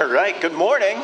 All 0.00 0.08
right, 0.08 0.40
good 0.40 0.54
morning. 0.54 0.96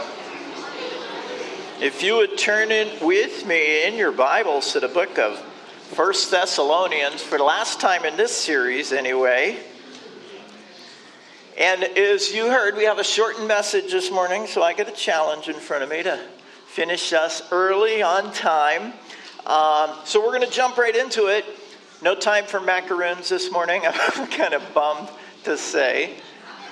If 1.82 2.02
you 2.02 2.16
would 2.16 2.38
turn 2.38 2.72
in 2.72 3.06
with 3.06 3.44
me 3.44 3.86
in 3.86 3.92
your 3.92 4.10
Bibles 4.10 4.72
to 4.72 4.80
the 4.80 4.88
book 4.88 5.18
of 5.18 5.38
First 5.38 6.30
Thessalonians 6.30 7.22
for 7.22 7.36
the 7.36 7.44
last 7.44 7.78
time 7.78 8.06
in 8.06 8.16
this 8.16 8.34
series, 8.34 8.94
anyway. 8.94 9.58
And 11.58 11.84
as 11.84 12.32
you 12.32 12.50
heard, 12.50 12.74
we 12.74 12.84
have 12.84 12.98
a 12.98 13.04
shortened 13.04 13.46
message 13.46 13.92
this 13.92 14.10
morning, 14.10 14.46
so 14.46 14.62
I 14.62 14.72
get 14.72 14.88
a 14.88 14.92
challenge 14.92 15.48
in 15.48 15.56
front 15.56 15.82
of 15.82 15.90
me 15.90 16.02
to 16.02 16.18
finish 16.66 17.12
us 17.12 17.42
early 17.52 18.02
on 18.02 18.32
time. 18.32 18.94
Um, 19.44 19.94
so 20.06 20.24
we're 20.24 20.34
going 20.34 20.48
to 20.48 20.50
jump 20.50 20.78
right 20.78 20.96
into 20.96 21.26
it. 21.26 21.44
No 22.00 22.14
time 22.14 22.46
for 22.46 22.60
macaroons 22.60 23.28
this 23.28 23.52
morning. 23.52 23.82
I'm 23.86 24.26
kind 24.28 24.54
of 24.54 24.62
bummed 24.72 25.10
to 25.44 25.58
say. 25.58 26.16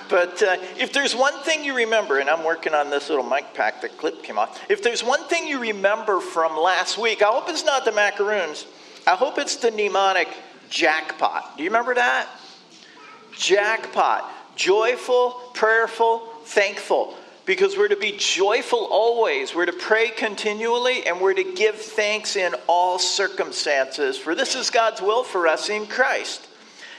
But 0.09 0.41
uh, 0.43 0.57
if 0.77 0.93
there's 0.93 1.15
one 1.15 1.33
thing 1.43 1.63
you 1.63 1.75
remember, 1.75 2.19
and 2.19 2.29
I'm 2.29 2.43
working 2.43 2.73
on 2.73 2.89
this 2.89 3.09
little 3.09 3.27
mic 3.27 3.53
pack, 3.53 3.81
the 3.81 3.89
clip 3.89 4.23
came 4.23 4.37
off. 4.37 4.61
If 4.69 4.83
there's 4.83 5.03
one 5.03 5.23
thing 5.25 5.47
you 5.47 5.59
remember 5.59 6.19
from 6.19 6.55
last 6.55 6.97
week, 6.97 7.21
I 7.21 7.27
hope 7.27 7.49
it's 7.49 7.65
not 7.65 7.85
the 7.85 7.91
macaroons. 7.91 8.65
I 9.07 9.15
hope 9.15 9.37
it's 9.37 9.55
the 9.55 9.71
mnemonic 9.71 10.27
jackpot. 10.69 11.57
Do 11.57 11.63
you 11.63 11.69
remember 11.69 11.95
that? 11.95 12.27
Jackpot. 13.37 14.31
Joyful, 14.55 15.31
prayerful, 15.53 16.19
thankful. 16.45 17.17
Because 17.45 17.77
we're 17.77 17.89
to 17.89 17.95
be 17.95 18.15
joyful 18.17 18.87
always. 18.89 19.53
We're 19.53 19.67
to 19.67 19.73
pray 19.73 20.09
continually, 20.09 21.05
and 21.05 21.21
we're 21.21 21.35
to 21.35 21.43
give 21.43 21.75
thanks 21.75 22.35
in 22.35 22.55
all 22.67 22.97
circumstances. 22.97 24.17
For 24.17 24.33
this 24.33 24.55
is 24.55 24.69
God's 24.71 25.01
will 25.01 25.23
for 25.23 25.47
us 25.47 25.69
in 25.69 25.85
Christ. 25.85 26.47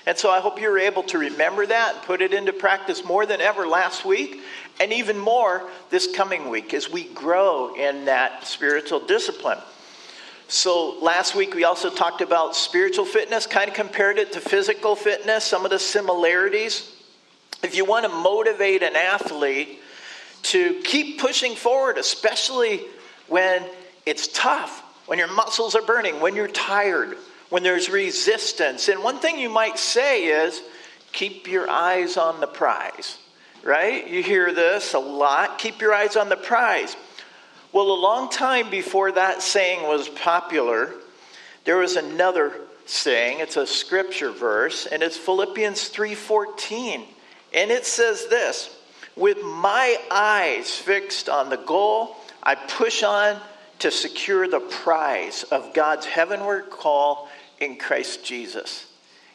And 0.06 0.16
so 0.16 0.30
I 0.30 0.40
hope 0.40 0.60
you're 0.60 0.78
able 0.78 1.02
to 1.04 1.18
remember 1.18 1.66
that 1.66 1.94
and 1.94 2.02
put 2.04 2.22
it 2.22 2.32
into 2.32 2.52
practice 2.52 3.04
more 3.04 3.26
than 3.26 3.40
ever 3.40 3.66
last 3.66 4.04
week, 4.04 4.40
and 4.80 4.92
even 4.92 5.18
more 5.18 5.68
this 5.90 6.14
coming 6.14 6.48
week 6.48 6.72
as 6.74 6.88
we 6.88 7.04
grow 7.04 7.74
in 7.74 8.04
that 8.04 8.46
spiritual 8.46 9.00
discipline. 9.00 9.58
So 10.48 11.00
last 11.00 11.34
week 11.34 11.54
we 11.54 11.64
also 11.64 11.90
talked 11.90 12.20
about 12.20 12.54
spiritual 12.54 13.04
fitness, 13.04 13.48
kind 13.48 13.68
of 13.68 13.74
compared 13.74 14.18
it 14.18 14.32
to 14.34 14.40
physical 14.40 14.94
fitness, 14.94 15.44
some 15.44 15.64
of 15.64 15.72
the 15.72 15.78
similarities. 15.78 16.92
If 17.64 17.76
you 17.76 17.84
want 17.84 18.04
to 18.04 18.10
motivate 18.10 18.84
an 18.84 18.94
athlete 18.94 19.80
to 20.42 20.80
keep 20.84 21.18
pushing 21.18 21.56
forward, 21.56 21.98
especially 21.98 22.82
when 23.26 23.64
it's 24.04 24.28
tough, 24.28 24.82
when 25.06 25.18
your 25.18 25.32
muscles 25.32 25.74
are 25.74 25.82
burning, 25.82 26.20
when 26.20 26.36
you're 26.36 26.46
tired, 26.46 27.16
when 27.48 27.62
there's 27.62 27.88
resistance. 27.88 28.88
And 28.88 29.02
one 29.02 29.18
thing 29.18 29.38
you 29.38 29.50
might 29.50 29.78
say 29.78 30.24
is 30.24 30.62
keep 31.12 31.48
your 31.48 31.68
eyes 31.68 32.16
on 32.16 32.40
the 32.40 32.46
prize, 32.46 33.18
right? 33.62 34.06
You 34.06 34.22
hear 34.22 34.52
this 34.52 34.94
a 34.94 34.98
lot 34.98 35.58
keep 35.58 35.80
your 35.80 35.94
eyes 35.94 36.16
on 36.16 36.28
the 36.28 36.36
prize. 36.36 36.96
Well, 37.72 37.90
a 37.90 38.00
long 38.00 38.30
time 38.30 38.70
before 38.70 39.12
that 39.12 39.42
saying 39.42 39.82
was 39.82 40.08
popular, 40.08 40.92
there 41.64 41.76
was 41.76 41.96
another 41.96 42.52
saying. 42.86 43.40
It's 43.40 43.56
a 43.56 43.66
scripture 43.66 44.30
verse, 44.30 44.86
and 44.86 45.02
it's 45.02 45.16
Philippians 45.16 45.90
3:14. 45.90 47.04
And 47.52 47.70
it 47.70 47.86
says 47.86 48.26
this, 48.28 48.70
with 49.16 49.42
my 49.42 49.98
eyes 50.10 50.70
fixed 50.76 51.28
on 51.28 51.48
the 51.48 51.56
goal, 51.56 52.16
I 52.42 52.54
push 52.54 53.02
on 53.02 53.40
to 53.80 53.90
secure 53.90 54.48
the 54.48 54.60
prize 54.60 55.42
of 55.44 55.74
God's 55.74 56.06
heavenward 56.06 56.70
call 56.70 57.28
in 57.60 57.76
Christ 57.76 58.24
Jesus. 58.24 58.86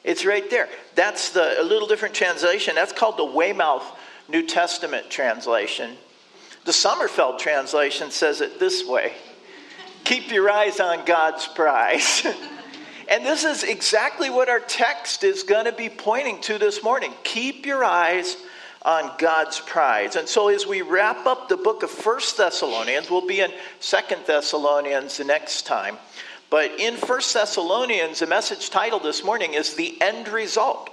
It's 0.04 0.26
right 0.26 0.50
there. 0.50 0.68
That's 0.96 1.30
the 1.30 1.62
a 1.62 1.64
little 1.64 1.88
different 1.88 2.16
translation. 2.16 2.76
That's 2.76 2.94
called 2.94 3.18
the 3.18 3.26
Weymouth 3.26 3.84
New 4.28 4.46
Testament 4.46 5.10
translation. 5.10 5.96
The 6.66 6.72
Sommerfeld 6.72 7.40
translation 7.40 8.12
says 8.12 8.42
it 8.42 8.60
this 8.60 8.86
way 8.86 9.14
Keep 10.04 10.32
your 10.32 10.50
eyes 10.50 10.80
on 10.80 11.06
God's 11.06 11.48
prize. 11.48 12.26
and 13.10 13.26
this 13.26 13.44
is 13.44 13.64
exactly 13.64 14.30
what 14.30 14.50
our 14.50 14.60
text 14.60 15.24
is 15.24 15.44
going 15.44 15.66
to 15.66 15.72
be 15.72 15.90
pointing 15.90 16.42
to 16.42 16.58
this 16.58 16.84
morning. 16.84 17.14
Keep 17.24 17.66
your 17.66 17.84
eyes 17.84 18.38
on 18.84 19.12
God's 19.20 19.60
prize. 19.60 20.16
And 20.16 20.28
so 20.28 20.48
as 20.48 20.66
we 20.66 20.81
wrap 20.81 21.28
up 21.28 21.48
the 21.48 21.58
book 21.58 21.84
of 21.84 21.92
First 21.92 22.38
Thessalonians, 22.38 23.12
we'll 23.12 23.28
be 23.28 23.42
in 23.42 23.52
Second 23.80 24.24
Thessalonians 24.26 25.18
the 25.18 25.24
next 25.24 25.68
time. 25.68 25.98
But 26.51 26.81
in 26.81 26.97
First 26.97 27.34
Thessalonians, 27.34 28.19
the 28.19 28.28
message 28.28 28.69
title 28.69 29.00
this 29.00 29.23
morning 29.23 29.53
is 29.53 29.73
The 29.73 30.00
End 30.01 30.28
Result. 30.28 30.89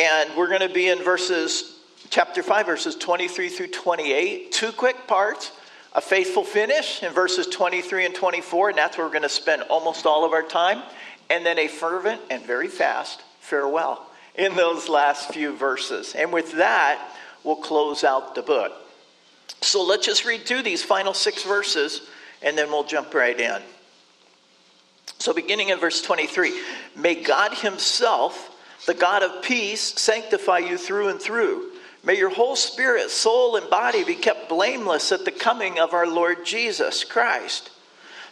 And 0.00 0.36
we're 0.36 0.48
going 0.48 0.66
to 0.66 0.74
be 0.74 0.88
in 0.88 0.98
verses, 0.98 1.78
chapter 2.10 2.42
5, 2.42 2.66
verses 2.66 2.96
23 2.96 3.50
through 3.50 3.68
28. 3.68 4.50
Two 4.50 4.72
quick 4.72 5.06
parts 5.06 5.52
a 5.94 6.00
faithful 6.00 6.42
finish 6.42 7.04
in 7.04 7.12
verses 7.12 7.46
23 7.46 8.06
and 8.06 8.14
24, 8.16 8.70
and 8.70 8.78
that's 8.78 8.98
where 8.98 9.06
we're 9.06 9.12
going 9.12 9.22
to 9.22 9.28
spend 9.28 9.62
almost 9.62 10.06
all 10.06 10.24
of 10.24 10.32
our 10.32 10.42
time. 10.42 10.82
And 11.30 11.46
then 11.46 11.58
a 11.60 11.68
fervent 11.68 12.20
and 12.28 12.44
very 12.44 12.68
fast 12.68 13.22
farewell 13.38 14.10
in 14.34 14.56
those 14.56 14.88
last 14.88 15.32
few 15.32 15.54
verses. 15.54 16.16
And 16.16 16.32
with 16.32 16.52
that, 16.54 17.00
we'll 17.44 17.56
close 17.56 18.02
out 18.02 18.34
the 18.34 18.42
book. 18.42 18.72
So 19.60 19.84
let's 19.84 20.04
just 20.04 20.24
read 20.24 20.46
through 20.46 20.62
these 20.62 20.82
final 20.82 21.14
six 21.14 21.44
verses, 21.44 22.08
and 22.42 22.58
then 22.58 22.70
we'll 22.70 22.84
jump 22.84 23.14
right 23.14 23.38
in. 23.38 23.62
So, 25.18 25.32
beginning 25.32 25.70
in 25.70 25.78
verse 25.78 26.00
23, 26.00 26.60
may 26.96 27.16
God 27.16 27.54
Himself, 27.54 28.56
the 28.86 28.94
God 28.94 29.22
of 29.22 29.42
peace, 29.42 29.80
sanctify 29.80 30.58
you 30.58 30.78
through 30.78 31.08
and 31.08 31.20
through. 31.20 31.72
May 32.04 32.16
your 32.16 32.30
whole 32.30 32.54
spirit, 32.54 33.10
soul, 33.10 33.56
and 33.56 33.68
body 33.68 34.04
be 34.04 34.14
kept 34.14 34.48
blameless 34.48 35.10
at 35.10 35.24
the 35.24 35.32
coming 35.32 35.80
of 35.80 35.92
our 35.92 36.06
Lord 36.06 36.46
Jesus 36.46 37.02
Christ. 37.02 37.70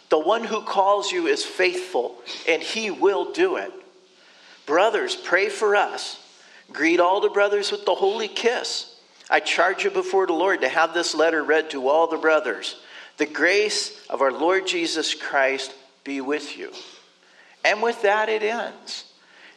The 0.09 0.19
one 0.19 0.45
who 0.45 0.61
calls 0.61 1.11
you 1.11 1.27
is 1.27 1.43
faithful, 1.43 2.15
and 2.47 2.61
He 2.61 2.89
will 2.89 3.33
do 3.33 3.57
it. 3.57 3.73
Brothers, 4.65 5.15
pray 5.15 5.49
for 5.49 5.75
us. 5.75 6.23
Greet 6.71 7.01
all 7.01 7.19
the 7.19 7.29
brothers 7.29 7.71
with 7.71 7.85
the 7.85 7.95
holy 7.95 8.29
kiss. 8.29 8.95
I 9.29 9.41
charge 9.41 9.83
you 9.83 9.89
before 9.89 10.25
the 10.25 10.33
Lord 10.33 10.61
to 10.61 10.69
have 10.69 10.93
this 10.93 11.13
letter 11.13 11.43
read 11.43 11.69
to 11.71 11.89
all 11.89 12.07
the 12.07 12.17
brothers. 12.17 12.79
The 13.17 13.25
grace 13.25 14.05
of 14.09 14.21
our 14.21 14.31
Lord 14.31 14.67
Jesus 14.67 15.13
Christ 15.13 15.73
be 16.07 16.21
with 16.21 16.57
you. 16.57 16.71
And 17.63 17.83
with 17.83 18.01
that, 18.01 18.29
it 18.29 18.41
ends. 18.41 19.03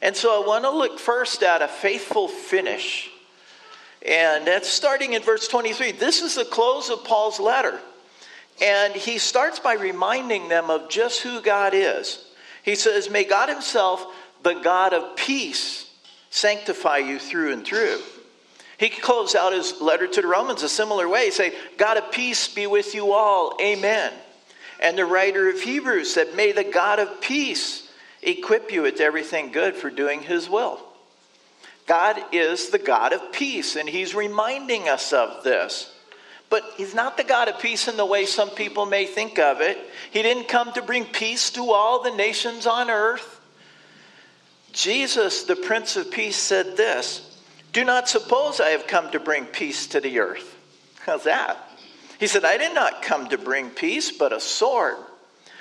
And 0.03 0.15
so 0.15 0.43
I 0.43 0.47
want 0.47 0.65
to 0.65 0.71
look 0.71 0.99
first 0.99 1.43
at 1.43 1.62
a 1.62 1.69
faithful 1.69 2.28
finish. 2.28 3.09
And 4.06 4.47
that's 4.47 4.69
starting 4.69 5.12
in 5.12 5.22
verse 5.22 5.47
23. 5.47 5.93
This 5.93 6.21
is 6.21 6.34
the 6.34 6.44
close 6.44 6.91
of 6.91 7.05
Paul's 7.05 7.38
letter. 7.38 7.78
And 8.61 8.93
he 8.94 9.19
starts 9.19 9.59
by 9.59 9.75
reminding 9.75 10.49
them 10.49 10.69
of 10.69 10.91
just 10.91 11.22
who 11.22 11.41
God 11.41 11.72
is. 11.72 12.27
He 12.62 12.75
says, 12.75 13.09
May 13.09 13.25
God 13.25 13.49
Himself, 13.49 14.05
the 14.43 14.55
God 14.55 14.93
of 14.93 15.17
peace, 15.17 15.88
sanctify 16.31 16.99
you 16.99 17.19
through 17.19 17.53
and 17.53 17.65
through. 17.65 18.00
He 18.77 18.88
closed 18.88 19.37
out 19.37 19.53
his 19.53 19.81
letter 19.81 20.06
to 20.06 20.22
the 20.22 20.27
Romans 20.27 20.62
a 20.62 20.69
similar 20.69 21.06
way, 21.06 21.28
say, 21.28 21.53
God 21.77 21.99
of 21.99 22.11
peace 22.11 22.49
be 22.49 22.67
with 22.67 22.94
you 22.94 23.12
all. 23.12 23.55
Amen. 23.61 24.12
And 24.81 24.97
the 24.97 25.05
writer 25.05 25.49
of 25.49 25.61
Hebrews 25.61 26.13
said, 26.13 26.35
May 26.35 26.53
the 26.53 26.65
God 26.65 26.99
of 26.99 27.21
peace 27.21 27.89
equip 28.23 28.73
you 28.73 28.83
with 28.83 29.01
everything 29.01 29.53
good 29.53 29.77
for 29.77 29.91
doing 29.91 30.23
his 30.23 30.49
will. 30.49 30.81
God 31.87 32.19
is 32.33 32.71
the 32.71 32.79
God 32.79 33.13
of 33.13 33.33
peace, 33.33 33.77
and 33.77 33.89
he's 33.89 34.15
reminding 34.15 34.89
us 34.89 35.13
of 35.13 35.45
this. 35.45 35.95
But 36.49 36.65
he's 36.77 36.95
not 36.95 37.17
the 37.17 37.25
God 37.25 37.49
of 37.49 37.61
peace 37.61 37.89
in 37.89 37.97
the 37.97 38.07
way 38.07 38.27
some 38.27 38.51
people 38.51 38.87
may 38.87 39.07
think 39.07 39.39
of 39.39 39.61
it. 39.61 39.79
He 40.11 40.23
didn't 40.23 40.49
come 40.49 40.73
to 40.73 40.83
bring 40.83 41.05
peace 41.05 41.51
to 41.51 41.71
all 41.71 42.03
the 42.03 42.11
nations 42.11 42.67
on 42.67 42.91
earth. 42.91 43.41
Jesus, 44.73 45.45
the 45.45 45.57
Prince 45.57 45.97
of 45.97 46.11
Peace, 46.11 46.37
said 46.37 46.77
this 46.77 47.39
Do 47.73 47.85
not 47.85 48.09
suppose 48.09 48.61
I 48.61 48.71
have 48.71 48.87
come 48.87 49.11
to 49.11 49.21
bring 49.21 49.45
peace 49.45 49.87
to 49.89 50.01
the 50.01 50.21
earth. 50.21 50.57
How's 51.05 51.25
that? 51.25 51.69
He 52.20 52.26
said, 52.26 52.44
I 52.44 52.58
did 52.58 52.75
not 52.75 53.00
come 53.00 53.31
to 53.31 53.38
bring 53.38 53.70
peace, 53.70 54.12
but 54.12 54.34
a 54.34 54.40
sword. 54.40 54.96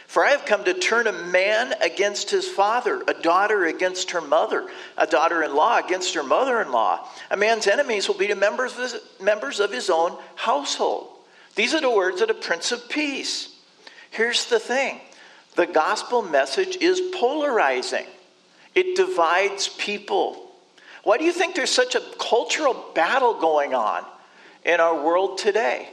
For 0.07 0.25
I 0.25 0.31
have 0.31 0.45
come 0.45 0.65
to 0.65 0.73
turn 0.73 1.07
a 1.07 1.13
man 1.13 1.73
against 1.81 2.31
his 2.31 2.50
father, 2.50 3.01
a 3.07 3.13
daughter 3.13 3.65
against 3.65 4.11
her 4.11 4.19
mother, 4.19 4.67
a 4.97 5.07
daughter 5.07 5.41
in 5.41 5.56
law 5.56 5.77
against 5.77 6.15
her 6.15 6.23
mother 6.23 6.61
in 6.61 6.73
law. 6.73 7.07
A 7.31 7.38
man's 7.38 7.65
enemies 7.65 8.09
will 8.09 8.17
be 8.17 8.27
the 8.27 8.35
members 8.35 8.73
of, 8.73 8.79
his, 8.79 8.95
members 9.21 9.61
of 9.61 9.71
his 9.71 9.89
own 9.89 10.17
household. 10.35 11.07
These 11.56 11.73
are 11.73 11.79
the 11.79 11.89
words 11.89 12.19
of 12.19 12.27
the 12.27 12.33
Prince 12.33 12.73
of 12.73 12.89
Peace. 12.89 13.55
Here's 14.12 14.47
the 14.47 14.59
thing 14.59 15.00
the 15.55 15.65
gospel 15.65 16.21
message 16.21 16.75
is 16.81 17.00
polarizing, 17.15 18.07
it 18.75 18.97
divides 18.97 19.69
people. 19.69 20.51
Why 21.03 21.17
do 21.17 21.23
you 21.23 21.31
think 21.31 21.55
there's 21.55 21.69
such 21.69 21.95
a 21.95 22.03
cultural 22.19 22.91
battle 22.94 23.39
going 23.39 23.73
on 23.73 24.03
in 24.65 24.81
our 24.81 25.01
world 25.01 25.38
today? 25.38 25.88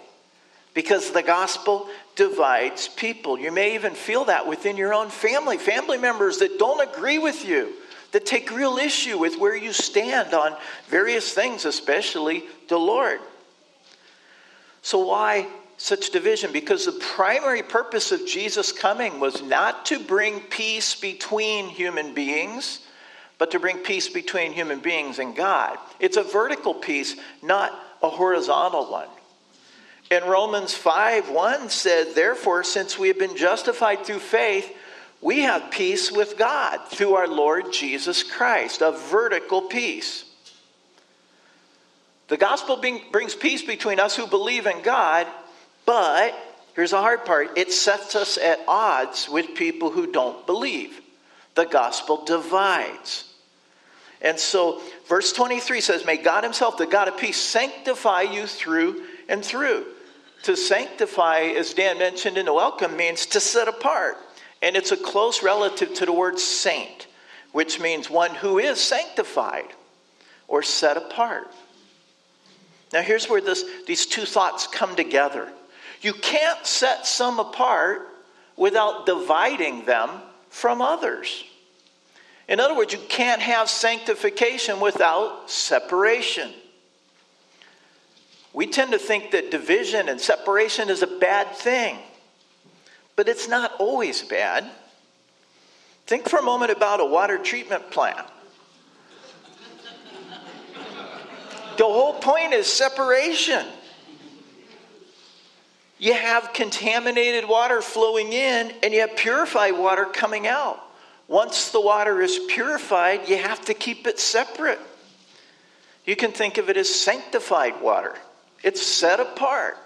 Because 0.76 1.10
the 1.10 1.22
gospel 1.22 1.88
divides 2.16 2.86
people. 2.86 3.38
You 3.38 3.50
may 3.50 3.74
even 3.76 3.94
feel 3.94 4.26
that 4.26 4.46
within 4.46 4.76
your 4.76 4.92
own 4.92 5.08
family, 5.08 5.56
family 5.56 5.96
members 5.96 6.36
that 6.40 6.58
don't 6.58 6.86
agree 6.86 7.16
with 7.16 7.48
you, 7.48 7.72
that 8.12 8.26
take 8.26 8.50
real 8.50 8.76
issue 8.76 9.16
with 9.16 9.38
where 9.38 9.56
you 9.56 9.72
stand 9.72 10.34
on 10.34 10.54
various 10.88 11.32
things, 11.32 11.64
especially 11.64 12.44
the 12.68 12.76
Lord. 12.76 13.20
So, 14.82 15.06
why 15.06 15.46
such 15.78 16.10
division? 16.10 16.52
Because 16.52 16.84
the 16.84 16.92
primary 16.92 17.62
purpose 17.62 18.12
of 18.12 18.26
Jesus 18.26 18.70
coming 18.70 19.18
was 19.18 19.42
not 19.42 19.86
to 19.86 19.98
bring 19.98 20.40
peace 20.40 20.94
between 20.94 21.70
human 21.70 22.12
beings, 22.12 22.80
but 23.38 23.50
to 23.52 23.58
bring 23.58 23.78
peace 23.78 24.10
between 24.10 24.52
human 24.52 24.80
beings 24.80 25.20
and 25.20 25.34
God. 25.34 25.78
It's 26.00 26.18
a 26.18 26.22
vertical 26.22 26.74
peace, 26.74 27.16
not 27.42 27.72
a 28.02 28.10
horizontal 28.10 28.92
one. 28.92 29.08
In 30.10 30.24
Romans 30.24 30.72
5 30.72 31.30
1 31.30 31.68
said, 31.68 32.14
Therefore, 32.14 32.62
since 32.62 32.98
we 32.98 33.08
have 33.08 33.18
been 33.18 33.36
justified 33.36 34.04
through 34.04 34.20
faith, 34.20 34.72
we 35.20 35.40
have 35.40 35.70
peace 35.70 36.12
with 36.12 36.38
God 36.38 36.78
through 36.88 37.14
our 37.14 37.26
Lord 37.26 37.72
Jesus 37.72 38.22
Christ, 38.22 38.82
a 38.82 38.92
vertical 38.92 39.62
peace. 39.62 40.24
The 42.28 42.36
gospel 42.36 42.82
brings 43.10 43.34
peace 43.34 43.62
between 43.62 43.98
us 43.98 44.16
who 44.16 44.26
believe 44.26 44.66
in 44.66 44.82
God, 44.82 45.26
but 45.84 46.34
here's 46.74 46.90
the 46.90 47.00
hard 47.00 47.24
part 47.24 47.56
it 47.58 47.72
sets 47.72 48.14
us 48.14 48.38
at 48.38 48.60
odds 48.68 49.28
with 49.28 49.54
people 49.54 49.90
who 49.90 50.12
don't 50.12 50.46
believe. 50.46 51.00
The 51.54 51.66
gospel 51.66 52.24
divides. 52.24 53.32
And 54.20 54.38
so, 54.38 54.80
verse 55.08 55.32
23 55.32 55.80
says, 55.80 56.04
May 56.04 56.16
God 56.16 56.44
Himself, 56.44 56.76
the 56.76 56.86
God 56.86 57.08
of 57.08 57.16
peace, 57.16 57.36
sanctify 57.36 58.22
you 58.22 58.46
through 58.46 59.02
and 59.28 59.44
through. 59.44 59.86
To 60.46 60.56
sanctify, 60.56 61.40
as 61.40 61.74
Dan 61.74 61.98
mentioned 61.98 62.38
in 62.38 62.46
the 62.46 62.52
welcome, 62.52 62.96
means 62.96 63.26
to 63.26 63.40
set 63.40 63.66
apart. 63.66 64.16
And 64.62 64.76
it's 64.76 64.92
a 64.92 64.96
close 64.96 65.42
relative 65.42 65.92
to 65.94 66.06
the 66.06 66.12
word 66.12 66.38
saint, 66.38 67.08
which 67.50 67.80
means 67.80 68.08
one 68.08 68.32
who 68.32 68.60
is 68.60 68.80
sanctified 68.80 69.66
or 70.46 70.62
set 70.62 70.96
apart. 70.96 71.52
Now, 72.92 73.02
here's 73.02 73.28
where 73.28 73.40
this, 73.40 73.64
these 73.88 74.06
two 74.06 74.24
thoughts 74.24 74.68
come 74.68 74.94
together. 74.94 75.50
You 76.00 76.12
can't 76.12 76.64
set 76.64 77.08
some 77.08 77.40
apart 77.40 78.02
without 78.56 79.04
dividing 79.04 79.84
them 79.84 80.10
from 80.48 80.80
others. 80.80 81.42
In 82.48 82.60
other 82.60 82.76
words, 82.76 82.92
you 82.92 83.00
can't 83.08 83.42
have 83.42 83.68
sanctification 83.68 84.78
without 84.78 85.50
separation. 85.50 86.52
We 88.56 88.66
tend 88.66 88.92
to 88.92 88.98
think 88.98 89.32
that 89.32 89.50
division 89.50 90.08
and 90.08 90.18
separation 90.18 90.88
is 90.88 91.02
a 91.02 91.06
bad 91.06 91.54
thing, 91.54 91.98
but 93.14 93.28
it's 93.28 93.48
not 93.48 93.72
always 93.78 94.22
bad. 94.22 94.64
Think 96.06 96.26
for 96.26 96.38
a 96.38 96.42
moment 96.42 96.70
about 96.70 97.00
a 97.00 97.04
water 97.04 97.36
treatment 97.36 97.90
plant. 97.90 98.26
The 101.76 101.84
whole 101.84 102.14
point 102.14 102.54
is 102.54 102.66
separation. 102.66 103.66
You 105.98 106.14
have 106.14 106.54
contaminated 106.54 107.46
water 107.46 107.82
flowing 107.82 108.32
in, 108.32 108.72
and 108.82 108.94
you 108.94 109.00
have 109.00 109.16
purified 109.16 109.72
water 109.72 110.06
coming 110.06 110.46
out. 110.46 110.80
Once 111.28 111.72
the 111.72 111.80
water 111.82 112.22
is 112.22 112.40
purified, 112.48 113.28
you 113.28 113.36
have 113.36 113.62
to 113.66 113.74
keep 113.74 114.06
it 114.06 114.18
separate. 114.18 114.80
You 116.06 116.16
can 116.16 116.32
think 116.32 116.56
of 116.56 116.70
it 116.70 116.78
as 116.78 116.88
sanctified 116.88 117.82
water, 117.82 118.16
it's 118.66 118.84
set 118.84 119.20
apart. 119.20 119.78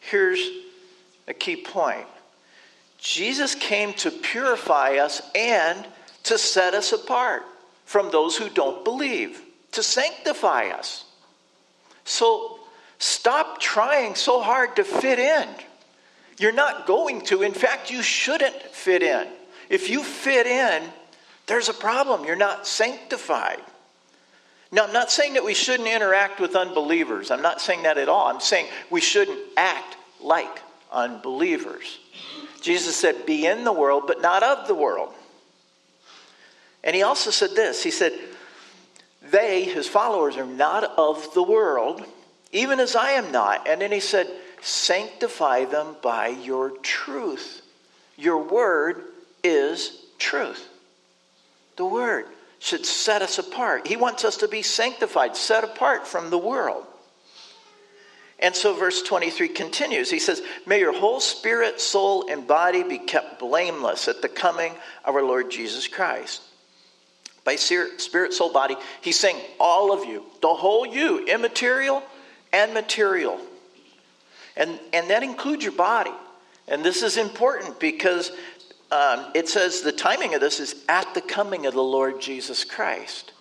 Here's 0.00 0.44
a 1.28 1.32
key 1.32 1.54
point 1.54 2.06
Jesus 2.98 3.54
came 3.54 3.94
to 3.94 4.10
purify 4.10 4.96
us 4.96 5.22
and 5.36 5.86
to 6.24 6.36
set 6.36 6.74
us 6.74 6.92
apart 6.92 7.44
from 7.84 8.10
those 8.10 8.36
who 8.36 8.48
don't 8.48 8.84
believe, 8.84 9.40
to 9.70 9.84
sanctify 9.84 10.70
us. 10.70 11.04
So 12.04 12.58
stop 12.98 13.60
trying 13.60 14.16
so 14.16 14.42
hard 14.42 14.74
to 14.74 14.82
fit 14.82 15.20
in. 15.20 15.48
You're 16.38 16.50
not 16.50 16.88
going 16.88 17.20
to. 17.26 17.42
In 17.42 17.52
fact, 17.52 17.88
you 17.88 18.02
shouldn't 18.02 18.60
fit 18.62 19.00
in. 19.00 19.28
If 19.70 19.88
you 19.88 20.02
fit 20.02 20.48
in, 20.48 20.82
there's 21.46 21.68
a 21.68 21.74
problem. 21.74 22.24
You're 22.24 22.34
not 22.34 22.66
sanctified. 22.66 23.60
Now, 24.72 24.84
I'm 24.86 24.92
not 24.92 25.10
saying 25.12 25.34
that 25.34 25.44
we 25.44 25.52
shouldn't 25.52 25.88
interact 25.88 26.40
with 26.40 26.56
unbelievers. 26.56 27.30
I'm 27.30 27.42
not 27.42 27.60
saying 27.60 27.82
that 27.82 27.98
at 27.98 28.08
all. 28.08 28.28
I'm 28.28 28.40
saying 28.40 28.66
we 28.88 29.02
shouldn't 29.02 29.38
act 29.54 29.96
like 30.18 30.62
unbelievers. 30.90 31.98
Jesus 32.62 32.96
said, 32.96 33.26
Be 33.26 33.46
in 33.46 33.64
the 33.64 33.72
world, 33.72 34.04
but 34.06 34.22
not 34.22 34.42
of 34.42 34.66
the 34.66 34.74
world. 34.74 35.12
And 36.82 36.96
he 36.96 37.02
also 37.02 37.30
said 37.30 37.50
this 37.50 37.82
He 37.82 37.90
said, 37.90 38.18
They, 39.30 39.64
his 39.64 39.86
followers, 39.86 40.38
are 40.38 40.46
not 40.46 40.84
of 40.96 41.34
the 41.34 41.42
world, 41.42 42.02
even 42.50 42.80
as 42.80 42.96
I 42.96 43.12
am 43.12 43.30
not. 43.30 43.68
And 43.68 43.82
then 43.82 43.92
he 43.92 44.00
said, 44.00 44.28
Sanctify 44.62 45.66
them 45.66 45.96
by 46.02 46.28
your 46.28 46.70
truth. 46.78 47.60
Your 48.16 48.38
word 48.38 49.02
is 49.44 50.02
truth. 50.18 50.68
The 51.76 51.84
Word 51.84 52.26
should 52.62 52.86
set 52.86 53.22
us 53.22 53.38
apart. 53.38 53.88
He 53.88 53.96
wants 53.96 54.24
us 54.24 54.36
to 54.36 54.48
be 54.48 54.62
sanctified, 54.62 55.36
set 55.36 55.64
apart 55.64 56.06
from 56.06 56.30
the 56.30 56.38
world. 56.38 56.86
And 58.38 58.54
so, 58.54 58.72
verse 58.74 59.02
23 59.02 59.48
continues. 59.48 60.10
He 60.10 60.20
says, 60.20 60.42
May 60.64 60.78
your 60.78 60.96
whole 60.96 61.18
spirit, 61.18 61.80
soul, 61.80 62.30
and 62.30 62.46
body 62.46 62.84
be 62.84 62.98
kept 62.98 63.40
blameless 63.40 64.06
at 64.06 64.22
the 64.22 64.28
coming 64.28 64.72
of 65.04 65.16
our 65.16 65.24
Lord 65.24 65.50
Jesus 65.50 65.88
Christ. 65.88 66.40
By 67.44 67.56
spirit, 67.56 68.32
soul, 68.32 68.52
body, 68.52 68.76
he's 69.00 69.18
saying, 69.18 69.40
All 69.58 69.92
of 69.92 70.04
you, 70.04 70.24
the 70.40 70.54
whole 70.54 70.86
you, 70.86 71.26
immaterial 71.26 72.00
and 72.52 72.72
material. 72.74 73.40
And, 74.56 74.78
and 74.92 75.10
that 75.10 75.24
includes 75.24 75.64
your 75.64 75.72
body. 75.72 76.12
And 76.68 76.84
this 76.84 77.02
is 77.02 77.16
important 77.16 77.80
because 77.80 78.30
um, 78.92 79.24
it 79.34 79.48
says 79.48 79.80
the 79.80 79.90
timing 79.90 80.34
of 80.34 80.42
this 80.42 80.60
is 80.60 80.76
at 80.86 81.14
the 81.14 81.22
coming 81.22 81.64
of 81.64 81.72
the 81.72 81.82
Lord 81.82 82.20
Jesus 82.20 82.62
Christ. 82.62 83.32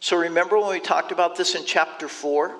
So 0.00 0.16
remember 0.16 0.58
when 0.58 0.70
we 0.70 0.80
talked 0.80 1.12
about 1.12 1.36
this 1.36 1.54
in 1.54 1.64
chapter 1.64 2.08
4? 2.08 2.52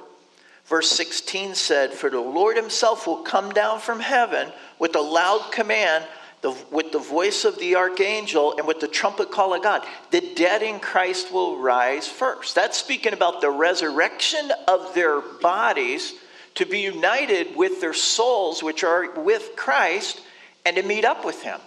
Verse 0.67 0.89
16 0.91 1.57
said, 1.57 1.93
For 1.93 2.09
the 2.09 2.21
Lord 2.21 2.57
himself 2.57 3.09
will 3.09 3.23
come 3.23 3.51
down 3.51 3.81
from 3.81 3.99
heaven 3.99 4.53
with 4.79 4.95
a 4.95 5.01
loud 5.01 5.51
command, 5.51 6.07
the, 6.43 6.57
with 6.71 6.93
the 6.93 7.01
voice 7.01 7.45
of 7.45 7.59
the 7.59 7.75
archangel, 7.75 8.55
and 8.57 8.69
with 8.69 8.79
the 8.79 8.89
trumpet 8.89 9.33
call 9.33 9.53
of 9.53 9.65
God. 9.65 9.85
The 10.13 10.33
dead 10.37 10.63
in 10.63 10.79
Christ 10.79 11.33
will 11.33 11.59
rise 11.59 12.07
first. 12.07 12.55
That's 12.55 12.79
speaking 12.79 13.15
about 13.15 13.41
the 13.41 13.51
resurrection 13.51 14.53
of 14.69 14.95
their 14.95 15.21
bodies 15.21 16.15
to 16.55 16.67
be 16.67 16.81
united 16.81 17.57
with 17.57 17.81
their 17.81 17.95
souls, 17.95 18.63
which 18.63 18.85
are 18.85 19.11
with 19.21 19.57
Christ, 19.57 20.21
and 20.65 20.77
to 20.77 20.85
meet 20.85 21.05
up 21.05 21.25
with 21.25 21.43
him 21.43 21.61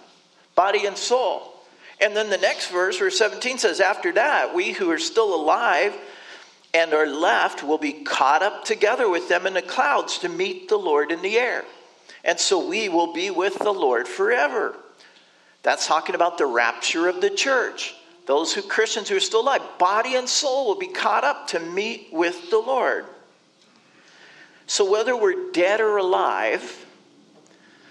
body 0.60 0.84
and 0.84 0.94
soul. 0.98 1.54
And 2.02 2.14
then 2.14 2.28
the 2.28 2.36
next 2.36 2.70
verse, 2.70 2.98
verse 2.98 3.16
17 3.16 3.56
says, 3.56 3.80
After 3.80 4.12
that, 4.12 4.54
we 4.54 4.72
who 4.72 4.90
are 4.90 4.98
still 4.98 5.34
alive 5.34 5.96
and 6.74 6.92
are 6.92 7.06
left 7.06 7.62
will 7.62 7.78
be 7.78 7.94
caught 7.94 8.42
up 8.42 8.66
together 8.66 9.08
with 9.08 9.26
them 9.30 9.46
in 9.46 9.54
the 9.54 9.62
clouds 9.62 10.18
to 10.18 10.28
meet 10.28 10.68
the 10.68 10.76
Lord 10.76 11.12
in 11.12 11.22
the 11.22 11.38
air. 11.38 11.64
And 12.24 12.38
so 12.38 12.68
we 12.68 12.90
will 12.90 13.14
be 13.14 13.30
with 13.30 13.58
the 13.58 13.72
Lord 13.72 14.06
forever. 14.06 14.76
That's 15.62 15.86
talking 15.86 16.14
about 16.14 16.36
the 16.36 16.44
rapture 16.44 17.08
of 17.08 17.22
the 17.22 17.30
church. 17.30 17.94
Those 18.26 18.52
who 18.52 18.60
Christians 18.60 19.08
who 19.08 19.16
are 19.16 19.20
still 19.20 19.40
alive, 19.40 19.62
body 19.78 20.14
and 20.14 20.28
soul 20.28 20.66
will 20.66 20.78
be 20.78 20.88
caught 20.88 21.24
up 21.24 21.48
to 21.48 21.58
meet 21.58 22.08
with 22.12 22.50
the 22.50 22.58
Lord. 22.58 23.06
So 24.66 24.90
whether 24.90 25.16
we're 25.16 25.52
dead 25.52 25.80
or 25.80 25.96
alive, 25.96 26.84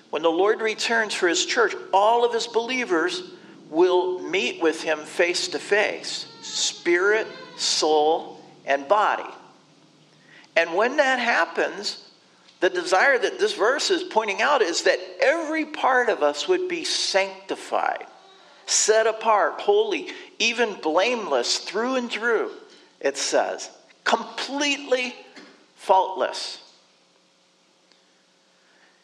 when 0.10 0.22
the 0.22 0.30
Lord 0.30 0.62
returns 0.62 1.13
for 1.13 1.28
his 1.28 1.46
church, 1.46 1.75
all 1.94 2.25
of 2.25 2.34
his 2.34 2.48
believers 2.48 3.24
will 3.70 4.20
meet 4.20 4.62
with 4.62 4.82
him 4.82 5.00
face 5.00 5.50
to 5.50 5.60
face 5.60 6.25
spirit, 6.42 7.28
soul, 7.58 8.42
and 8.66 8.88
body. 8.88 9.30
And 10.56 10.74
when 10.74 10.98
that 10.98 11.20
happens, 11.20 12.10
the 12.60 12.70
desire 12.70 13.18
that 13.18 13.39
this 13.39 13.54
verse 13.54 13.92
is 13.92 14.04
pointing 14.04 14.42
out 14.42 14.62
is 14.62 14.84
that 14.84 15.00
every 15.22 15.66
part 15.66 16.10
of 16.10 16.24
us 16.24 16.48
would 16.48 16.68
be 16.68 16.84
sanctified, 16.84 18.06
set 18.66 19.08
apart, 19.08 19.62
holy, 19.62 20.10
even 20.39 20.74
blameless 20.82 21.60
through 21.60 21.96
and 21.96 22.12
through, 22.12 22.51
it 23.00 23.18
says, 23.18 23.70
completely 24.04 25.16
faultless. 25.75 26.69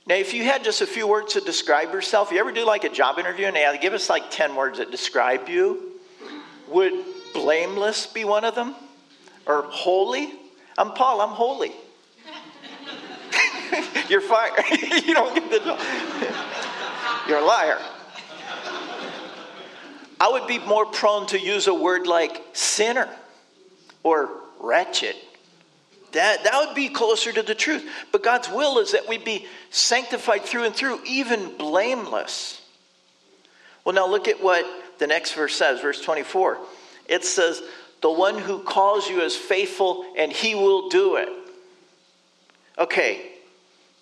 Now, 0.08 0.16
if 0.16 0.36
you 0.36 0.44
had 0.44 0.64
just 0.64 0.82
a 0.82 0.88
few 0.88 1.08
words 1.08 1.34
to 1.34 1.42
describe 1.42 1.92
yourself, 1.92 2.32
you 2.32 2.40
ever 2.40 2.52
do 2.52 2.64
like 2.64 2.84
a 2.84 2.90
job 2.90 3.18
interview 3.18 3.48
and 3.48 3.56
they 3.56 3.80
give 3.82 3.94
us 3.94 4.08
like 4.08 4.30
10 4.30 4.56
words 4.56 4.78
that 4.78 4.92
describe 4.92 5.50
you? 5.50 5.94
Would 6.68 6.94
blameless 7.34 8.06
be 8.08 8.24
one 8.24 8.46
of 8.46 8.54
them? 8.54 8.76
Or 9.48 9.64
holy? 9.64 10.32
I'm 10.78 10.92
Paul, 10.92 11.22
I'm 11.22 11.30
holy. 11.30 11.70
You're 14.10 14.22
fired. 14.22 14.54
you 15.06 15.16
don't 15.16 15.34
get 15.34 15.50
the 15.50 15.60
job. 15.60 15.80
You're 17.28 17.40
a 17.40 17.46
liar. 17.46 17.80
I 20.20 20.30
would 20.30 20.46
be 20.48 20.60
more 20.60 20.86
prone 20.86 21.26
to 21.28 21.40
use 21.40 21.66
a 21.66 21.74
word 21.74 22.06
like 22.06 22.44
sinner 22.54 23.10
or 24.04 24.30
wretched 24.60 25.16
That, 26.16 26.46
that 26.46 26.66
would 26.66 26.76
be 26.76 26.90
closer 26.90 27.32
to 27.32 27.44
the 27.44 27.56
truth. 27.56 27.88
But 28.12 28.24
God's 28.24 28.50
will 28.50 28.80
is 28.80 28.94
that 28.94 29.08
we 29.08 29.18
be 29.18 29.46
sanctified 29.70 30.44
through 30.44 30.64
and 30.64 30.74
through, 30.74 31.02
even 31.06 31.58
blameless. 31.58 32.62
Well, 33.84 33.96
now 33.96 34.08
look 34.08 34.28
at 34.28 34.42
what 34.42 34.66
the 34.98 35.08
next 35.08 35.34
verse 35.34 35.56
says, 35.56 35.82
verse 35.82 36.02
24. 36.02 36.58
It 37.08 37.26
says, 37.26 37.62
The 38.02 38.12
one 38.12 38.38
who 38.38 38.64
calls 38.64 39.10
you 39.10 39.22
is 39.22 39.36
faithful, 39.36 40.06
and 40.18 40.32
he 40.32 40.56
will 40.56 40.88
do 40.90 41.18
it. 41.18 41.30
Okay, 42.78 43.30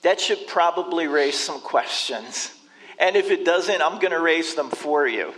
that 0.03 0.21
should 0.21 0.45
probably 0.47 1.07
raise 1.07 1.37
some 1.37 1.61
questions. 1.61 2.51
And 2.99 3.15
if 3.15 3.31
it 3.31 3.43
doesn't, 3.43 3.81
I'm 3.81 3.99
going 3.99 4.11
to 4.11 4.21
raise 4.21 4.53
them 4.53 4.69
for 4.69 5.07
you. 5.07 5.33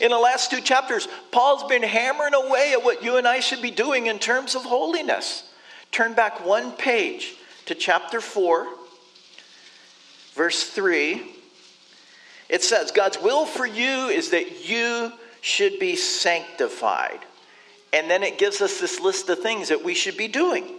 In 0.00 0.10
the 0.10 0.18
last 0.18 0.50
two 0.50 0.60
chapters, 0.60 1.08
Paul's 1.30 1.64
been 1.64 1.82
hammering 1.82 2.34
away 2.34 2.72
at 2.72 2.84
what 2.84 3.02
you 3.02 3.16
and 3.16 3.26
I 3.26 3.40
should 3.40 3.62
be 3.62 3.70
doing 3.70 4.06
in 4.06 4.18
terms 4.18 4.54
of 4.54 4.62
holiness. 4.62 5.44
Turn 5.90 6.14
back 6.14 6.44
one 6.44 6.72
page 6.72 7.34
to 7.66 7.74
chapter 7.74 8.20
4, 8.20 8.66
verse 10.34 10.64
3. 10.64 11.22
It 12.48 12.62
says, 12.62 12.92
God's 12.92 13.20
will 13.20 13.46
for 13.46 13.66
you 13.66 14.08
is 14.08 14.30
that 14.30 14.68
you 14.68 15.12
should 15.40 15.78
be 15.78 15.96
sanctified. 15.96 17.20
And 17.92 18.10
then 18.10 18.22
it 18.22 18.38
gives 18.38 18.60
us 18.60 18.78
this 18.78 19.00
list 19.00 19.28
of 19.30 19.38
things 19.38 19.68
that 19.68 19.82
we 19.82 19.94
should 19.94 20.16
be 20.16 20.28
doing 20.28 20.70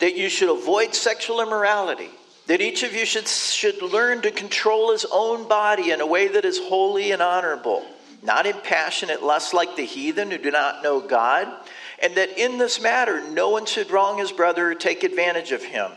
that 0.00 0.16
you 0.16 0.28
should 0.28 0.50
avoid 0.50 0.94
sexual 0.94 1.40
immorality 1.40 2.10
that 2.46 2.60
each 2.60 2.82
of 2.82 2.94
you 2.94 3.06
should, 3.06 3.26
should 3.26 3.80
learn 3.82 4.22
to 4.22 4.30
control 4.30 4.92
his 4.92 5.06
own 5.10 5.48
body 5.48 5.90
in 5.90 6.00
a 6.00 6.06
way 6.06 6.28
that 6.28 6.44
is 6.44 6.58
holy 6.58 7.12
and 7.12 7.22
honorable, 7.22 7.84
not 8.22 8.46
in 8.46 8.56
passionate 8.62 9.22
lust 9.22 9.54
like 9.54 9.76
the 9.76 9.84
heathen 9.84 10.30
who 10.30 10.38
do 10.38 10.50
not 10.50 10.82
know 10.82 11.00
God, 11.00 11.48
and 12.00 12.14
that 12.16 12.38
in 12.38 12.58
this 12.58 12.80
matter 12.80 13.22
no 13.30 13.50
one 13.50 13.66
should 13.66 13.90
wrong 13.90 14.18
his 14.18 14.32
brother 14.32 14.72
or 14.72 14.74
take 14.74 15.04
advantage 15.04 15.52
of 15.52 15.62
him. 15.62 15.90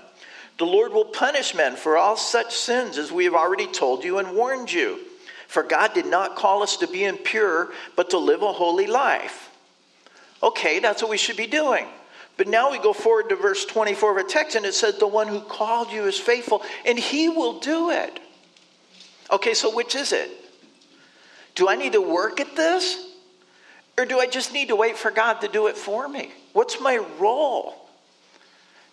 The 0.58 0.66
Lord 0.66 0.94
will 0.94 1.06
punish 1.06 1.54
men 1.54 1.76
for 1.76 1.98
all 1.98 2.18
such 2.18 2.56
sins, 2.56 2.98
as 2.98 3.12
we 3.12 3.26
have 3.26 3.36
already 3.36 3.68
told 3.68 4.04
you 4.04 4.18
and 4.18 4.36
warned 4.36 4.72
you. 4.72 5.00
For 5.48 5.64
God 5.64 5.94
did 5.94 6.06
not 6.06 6.36
call 6.36 6.64
us 6.64 6.78
to 6.78 6.88
be 6.88 7.04
impure, 7.04 7.70
but 7.96 8.10
to 8.10 8.18
live 8.18 8.42
a 8.42 8.52
holy 8.52 8.88
life. 8.88 9.52
Okay, 10.42 10.80
that's 10.80 11.02
what 11.02 11.12
we 11.12 11.18
should 11.18 11.38
be 11.38 11.48
doing. 11.48 11.86
But 12.38 12.48
now 12.48 12.72
we 12.72 12.78
go 12.78 12.94
forward 12.94 13.30
to 13.30 13.36
verse 13.36 13.66
24 13.66 14.12
of 14.12 14.18
our 14.18 14.24
text, 14.24 14.56
and 14.56 14.66
it 14.66 14.76
says, 14.76 14.98
The 14.98 15.08
one 15.08 15.28
who 15.28 15.42
called 15.42 15.92
you 15.92 16.06
is 16.06 16.20
faithful, 16.20 16.62
and 16.86 16.98
he 16.98 17.28
will 17.30 17.60
do 17.60 17.90
it. 17.90 18.20
Okay, 19.32 19.56
so 19.56 19.76
which 19.76 19.96
is 19.96 20.14
it? 20.14 20.30
Do 21.56 21.68
I 21.68 21.76
need 21.76 21.94
to 21.94 22.02
work 22.02 22.40
at 22.40 22.56
this? 22.56 23.06
Or 23.98 24.06
do 24.06 24.20
I 24.20 24.28
just 24.28 24.54
need 24.54 24.68
to 24.68 24.76
wait 24.76 24.96
for 24.96 25.10
God 25.10 25.42
to 25.42 25.48
do 25.48 25.66
it 25.66 25.76
for 25.76 26.08
me? 26.08 26.32
What's 26.54 26.80
my 26.80 26.98
role? 27.20 27.74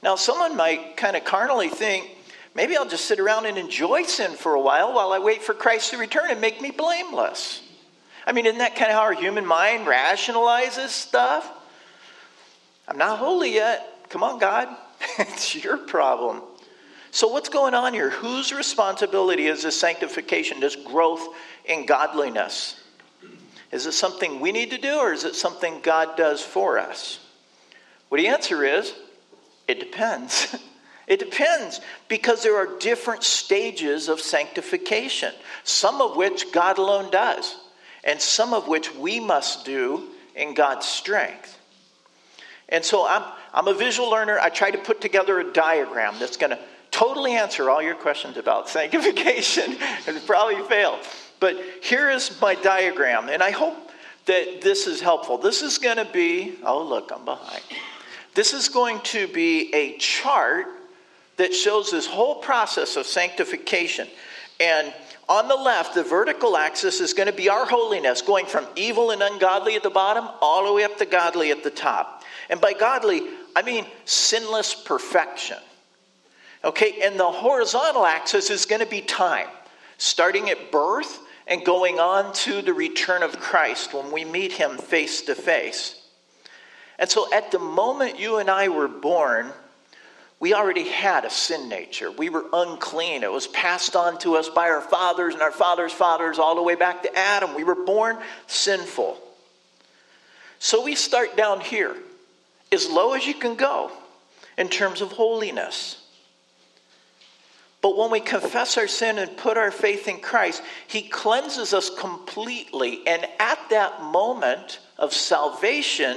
Now, 0.03 0.17
someone 0.17 0.57
might 0.57 0.97
kind 0.97 1.15
of 1.15 1.25
carnally 1.25 1.69
think, 1.69 2.09
maybe 2.55 2.77
I'll 2.77 2.89
just 2.89 3.05
sit 3.05 3.21
around 3.21 3.45
and 3.45 3.59
enjoy 3.59 4.05
sin 4.05 4.33
for 4.33 4.55
a 4.55 4.61
while 4.61 4.95
while 4.95 5.13
I 5.13 5.19
wait 5.19 5.43
for 5.43 5.53
Christ 5.53 5.91
to 5.91 5.99
return 5.99 6.31
and 6.31 6.41
make 6.41 6.63
me 6.63 6.71
blameless. 6.71 7.61
I 8.27 8.33
mean, 8.33 8.47
isn't 8.47 8.59
that 8.59 8.77
kind 8.77 8.91
of 8.91 8.97
how 8.97 9.03
our 9.03 9.13
human 9.13 9.45
mind 9.45 9.87
rationalizes 9.87 10.89
stuff? 10.89 11.51
I'm 12.87 12.99
not 12.99 13.19
holy 13.19 13.55
yet. 13.55 14.07
Come 14.11 14.23
on, 14.23 14.39
God. 14.39 14.69
it's 15.19 15.55
your 15.55 15.77
problem. 15.77 16.43
So, 17.11 17.29
what's 17.29 17.49
going 17.49 17.75
on 17.75 17.95
here? 17.95 18.11
Whose 18.11 18.53
responsibility 18.53 19.47
is 19.47 19.63
this 19.63 19.79
sanctification, 19.79 20.61
this 20.61 20.77
growth 20.77 21.27
in 21.65 21.87
godliness? 21.87 22.81
Is 23.71 23.87
it 23.87 23.93
something 23.93 24.41
we 24.41 24.53
need 24.53 24.71
to 24.71 24.79
do, 24.79 24.99
or 24.99 25.13
is 25.13 25.25
it 25.25 25.35
something 25.35 25.81
God 25.83 26.17
does 26.17 26.43
for 26.43 26.79
us? 26.79 27.21
Well, 28.11 28.21
the 28.21 28.29
answer 28.29 28.65
is 28.65 28.95
it 29.67 29.81
depends. 29.81 30.57
it 31.07 31.19
depends 31.19 31.81
because 32.09 32.43
there 32.43 32.57
are 32.57 32.79
different 32.79 33.25
stages 33.25 34.09
of 34.09 34.21
sanctification, 34.21 35.33
some 35.65 36.01
of 36.01 36.17
which 36.17 36.53
God 36.53 36.79
alone 36.79 37.11
does, 37.11 37.57
and 38.05 38.21
some 38.21 38.53
of 38.53 38.69
which 38.69 38.95
we 38.95 39.21
must 39.21 39.65
do 39.65 40.09
in 40.35 40.55
God's 40.55 40.87
strength. 40.87 41.59
And 42.69 42.85
so 42.85 43.07
I'm, 43.07 43.23
I'm 43.53 43.69
a 43.69 43.75
visual 43.75 44.11
learner. 44.11 44.39
I 44.39 44.49
try 44.49 44.71
to 44.71 44.79
put 44.79 45.01
together 45.01 45.39
a 45.41 45.53
diagram 45.53 46.17
that's 46.19 46.37
going 46.37 46.51
to 46.51 46.59
totally 46.91 47.33
answer 47.33 47.69
all 47.71 47.83
your 47.83 47.95
questions 47.95 48.37
about 48.37 48.69
sanctification. 48.69 49.77
and 50.07 50.25
probably 50.27 50.63
fail. 50.69 50.99
But 51.41 51.57
here 51.83 52.11
is 52.11 52.41
my 52.41 52.55
diagram, 52.55 53.29
and 53.29 53.43
I 53.43 53.51
hope 53.51 53.91
that 54.27 54.63
this 54.63 54.87
is 54.87 55.01
helpful. 55.01 55.37
This 55.37 55.61
is 55.61 55.79
going 55.79 55.99
to 55.99 56.07
be, 56.07 56.55
oh, 56.63 56.83
look, 56.83 57.11
I'm 57.15 57.25
behind. 57.25 57.63
This 58.35 58.53
is 58.53 58.69
going 58.69 59.01
to 59.01 59.29
be 59.29 59.73
a 59.75 59.97
chart 59.99 60.67
that 61.37 61.53
shows 61.53 61.91
this 61.91 62.07
whole 62.07 62.37
process 62.37 62.97
of 62.97 63.07
sanctification. 63.07 64.09
And 64.61 64.93
on 65.29 65.49
the 65.49 65.57
left, 65.57 65.95
the 65.95 66.03
vertical 66.03 66.57
axis 66.57 67.01
is 67.01 67.13
going 67.13 67.27
to 67.27 67.33
be 67.33 67.49
our 67.49 67.67
holiness, 67.67 68.23
going 68.23 68.47
from 68.47 68.67
evil 68.77 69.11
and 69.11 69.23
ungodly 69.23 69.75
at 69.75 69.83
the 69.83 69.91
bottom 69.91 70.29
all 70.41 70.67
the 70.67 70.73
way 70.73 70.85
up 70.85 70.97
to 70.99 71.07
godly 71.07 71.51
at 71.51 71.63
the 71.63 71.71
top. 71.71 72.24
And 72.51 72.61
by 72.61 72.73
godly, 72.73 73.23
I 73.57 73.63
mean 73.63 73.87
sinless 74.05 74.75
perfection. 74.75 75.59
Okay, 76.65 77.01
and 77.03 77.21
the 77.21 77.31
horizontal 77.31 78.07
axis 78.07 78.49
is 78.49 78.65
going 78.65 78.81
to 78.81 78.87
be 78.87 79.03
time, 79.03 79.49
starting 79.99 80.49
at 80.49 80.73
birth 80.73 81.21
and 81.47 81.65
going 81.65 82.01
on 82.01 82.33
to 82.33 82.63
the 82.63 82.73
return 82.73 83.23
of 83.23 83.39
Christ 83.39 83.93
when 83.93 84.11
we 84.11 84.25
meet 84.25 84.53
him 84.53 84.79
face 84.79 85.23
to 85.23 85.35
face. 85.35 86.01
And 86.99 87.11
so 87.11 87.33
at 87.33 87.51
the 87.51 87.59
moment 87.59 88.19
you 88.19 88.39
and 88.39 88.49
I 88.49 88.69
were 88.69 88.89
born, 88.89 89.53
we 90.41 90.55
already 90.55 90.89
had 90.89 91.25
a 91.25 91.31
sin 91.31 91.69
nature. 91.69 92.11
We 92.11 92.31
were 92.31 92.47
unclean. 92.53 93.23
It 93.23 93.33
was 93.33 93.47
passed 93.49 93.95
on 93.95 94.19
to 94.21 94.37
us 94.37 94.49
by 94.49 94.71
our 94.71 94.81
fathers 94.81 95.35
and 95.35 95.43
our 95.43 95.53
fathers' 95.53 95.93
fathers 95.93 96.39
all 96.39 96.55
the 96.55 96.63
way 96.63 96.75
back 96.77 97.03
to 97.03 97.19
Adam. 97.19 97.55
We 97.55 97.65
were 97.65 97.75
born 97.75 98.19
sinful. 98.47 99.19
So 100.59 100.83
we 100.83 100.95
start 100.95 101.37
down 101.37 101.61
here 101.61 101.95
as 102.75 102.89
low 102.91 103.15
as 103.15 103.27
you 103.27 103.35
can 103.35 103.55
go 103.55 103.91
in 104.59 104.69
terms 104.69 105.01
of 105.01 105.13
holiness. 105.13 106.01
But 107.81 107.97
when 107.97 108.11
we 108.11 108.21
confess 108.21 108.79
our 108.79 108.87
sin 108.87 109.19
and 109.19 109.37
put 109.37 109.59
our 109.59 109.71
faith 109.71 110.09
in 110.09 110.21
Christ, 110.21 110.63
He 110.87 111.03
cleanses 111.03 111.75
us 111.75 111.91
completely. 111.91 113.07
And 113.07 113.27
at 113.39 113.59
that 113.71 114.03
moment 114.03 114.81
of 114.99 115.13
salvation, 115.13 116.17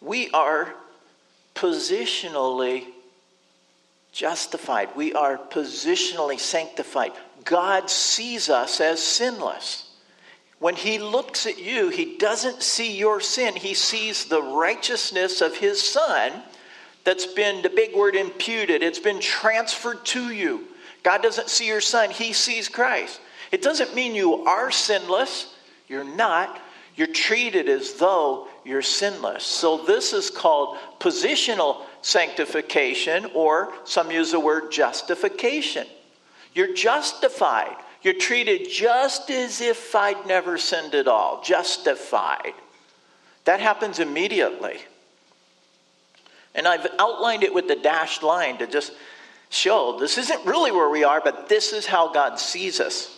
we 0.00 0.30
are 0.30 0.74
positionally 1.54 2.86
justified. 4.12 4.90
We 4.96 5.14
are 5.14 5.38
positionally 5.38 6.38
sanctified. 6.38 7.12
God 7.44 7.88
sees 7.88 8.50
us 8.50 8.80
as 8.80 9.02
sinless. 9.02 9.89
When 10.60 10.76
he 10.76 10.98
looks 10.98 11.46
at 11.46 11.58
you, 11.58 11.88
he 11.88 12.18
doesn't 12.18 12.62
see 12.62 12.96
your 12.96 13.20
sin. 13.20 13.56
He 13.56 13.72
sees 13.74 14.26
the 14.26 14.42
righteousness 14.42 15.40
of 15.40 15.56
his 15.56 15.82
son 15.82 16.32
that's 17.02 17.26
been, 17.26 17.62
the 17.62 17.70
big 17.70 17.96
word 17.96 18.14
imputed, 18.14 18.82
it's 18.82 18.98
been 18.98 19.20
transferred 19.20 20.04
to 20.06 20.30
you. 20.30 20.66
God 21.02 21.22
doesn't 21.22 21.48
see 21.48 21.66
your 21.66 21.80
son, 21.80 22.10
he 22.10 22.34
sees 22.34 22.68
Christ. 22.68 23.20
It 23.50 23.62
doesn't 23.62 23.94
mean 23.94 24.14
you 24.14 24.44
are 24.44 24.70
sinless. 24.70 25.54
You're 25.88 26.04
not. 26.04 26.60
You're 26.94 27.06
treated 27.06 27.68
as 27.70 27.94
though 27.94 28.46
you're 28.64 28.82
sinless. 28.82 29.44
So, 29.44 29.78
this 29.78 30.12
is 30.12 30.28
called 30.28 30.76
positional 30.98 31.86
sanctification, 32.02 33.30
or 33.34 33.72
some 33.84 34.10
use 34.10 34.32
the 34.32 34.40
word 34.40 34.70
justification. 34.70 35.86
You're 36.54 36.74
justified. 36.74 37.76
You're 38.02 38.14
treated 38.14 38.68
just 38.70 39.30
as 39.30 39.60
if 39.60 39.94
I'd 39.94 40.26
never 40.26 40.56
sinned 40.56 40.94
at 40.94 41.06
all, 41.06 41.42
justified. 41.42 42.54
That 43.44 43.60
happens 43.60 43.98
immediately. 43.98 44.78
And 46.54 46.66
I've 46.66 46.86
outlined 46.98 47.42
it 47.42 47.54
with 47.54 47.68
the 47.68 47.76
dashed 47.76 48.22
line 48.22 48.58
to 48.58 48.66
just 48.66 48.92
show 49.50 49.98
this 49.98 50.18
isn't 50.18 50.46
really 50.46 50.72
where 50.72 50.88
we 50.88 51.04
are, 51.04 51.20
but 51.22 51.48
this 51.48 51.72
is 51.72 51.86
how 51.86 52.12
God 52.12 52.38
sees 52.38 52.80
us 52.80 53.16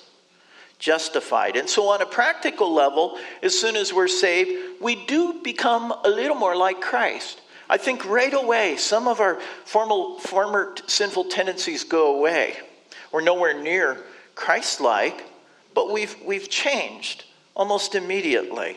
justified. 0.78 1.56
And 1.56 1.68
so, 1.68 1.88
on 1.90 2.02
a 2.02 2.06
practical 2.06 2.72
level, 2.72 3.18
as 3.42 3.58
soon 3.58 3.76
as 3.76 3.92
we're 3.92 4.08
saved, 4.08 4.80
we 4.80 4.96
do 5.06 5.40
become 5.42 5.94
a 6.04 6.10
little 6.10 6.34
more 6.34 6.56
like 6.56 6.80
Christ. 6.80 7.40
I 7.70 7.78
think 7.78 8.04
right 8.04 8.34
away, 8.34 8.76
some 8.76 9.06
of 9.06 9.20
our 9.20 9.40
formal, 9.64 10.18
former 10.18 10.74
sinful 10.88 11.26
tendencies 11.26 11.84
go 11.84 12.16
away. 12.16 12.56
We're 13.12 13.22
nowhere 13.22 13.62
near 13.62 13.98
Christ 14.42 14.80
like, 14.80 15.24
but 15.72 15.92
we've, 15.92 16.16
we've 16.24 16.50
changed 16.50 17.24
almost 17.54 17.94
immediately. 17.94 18.76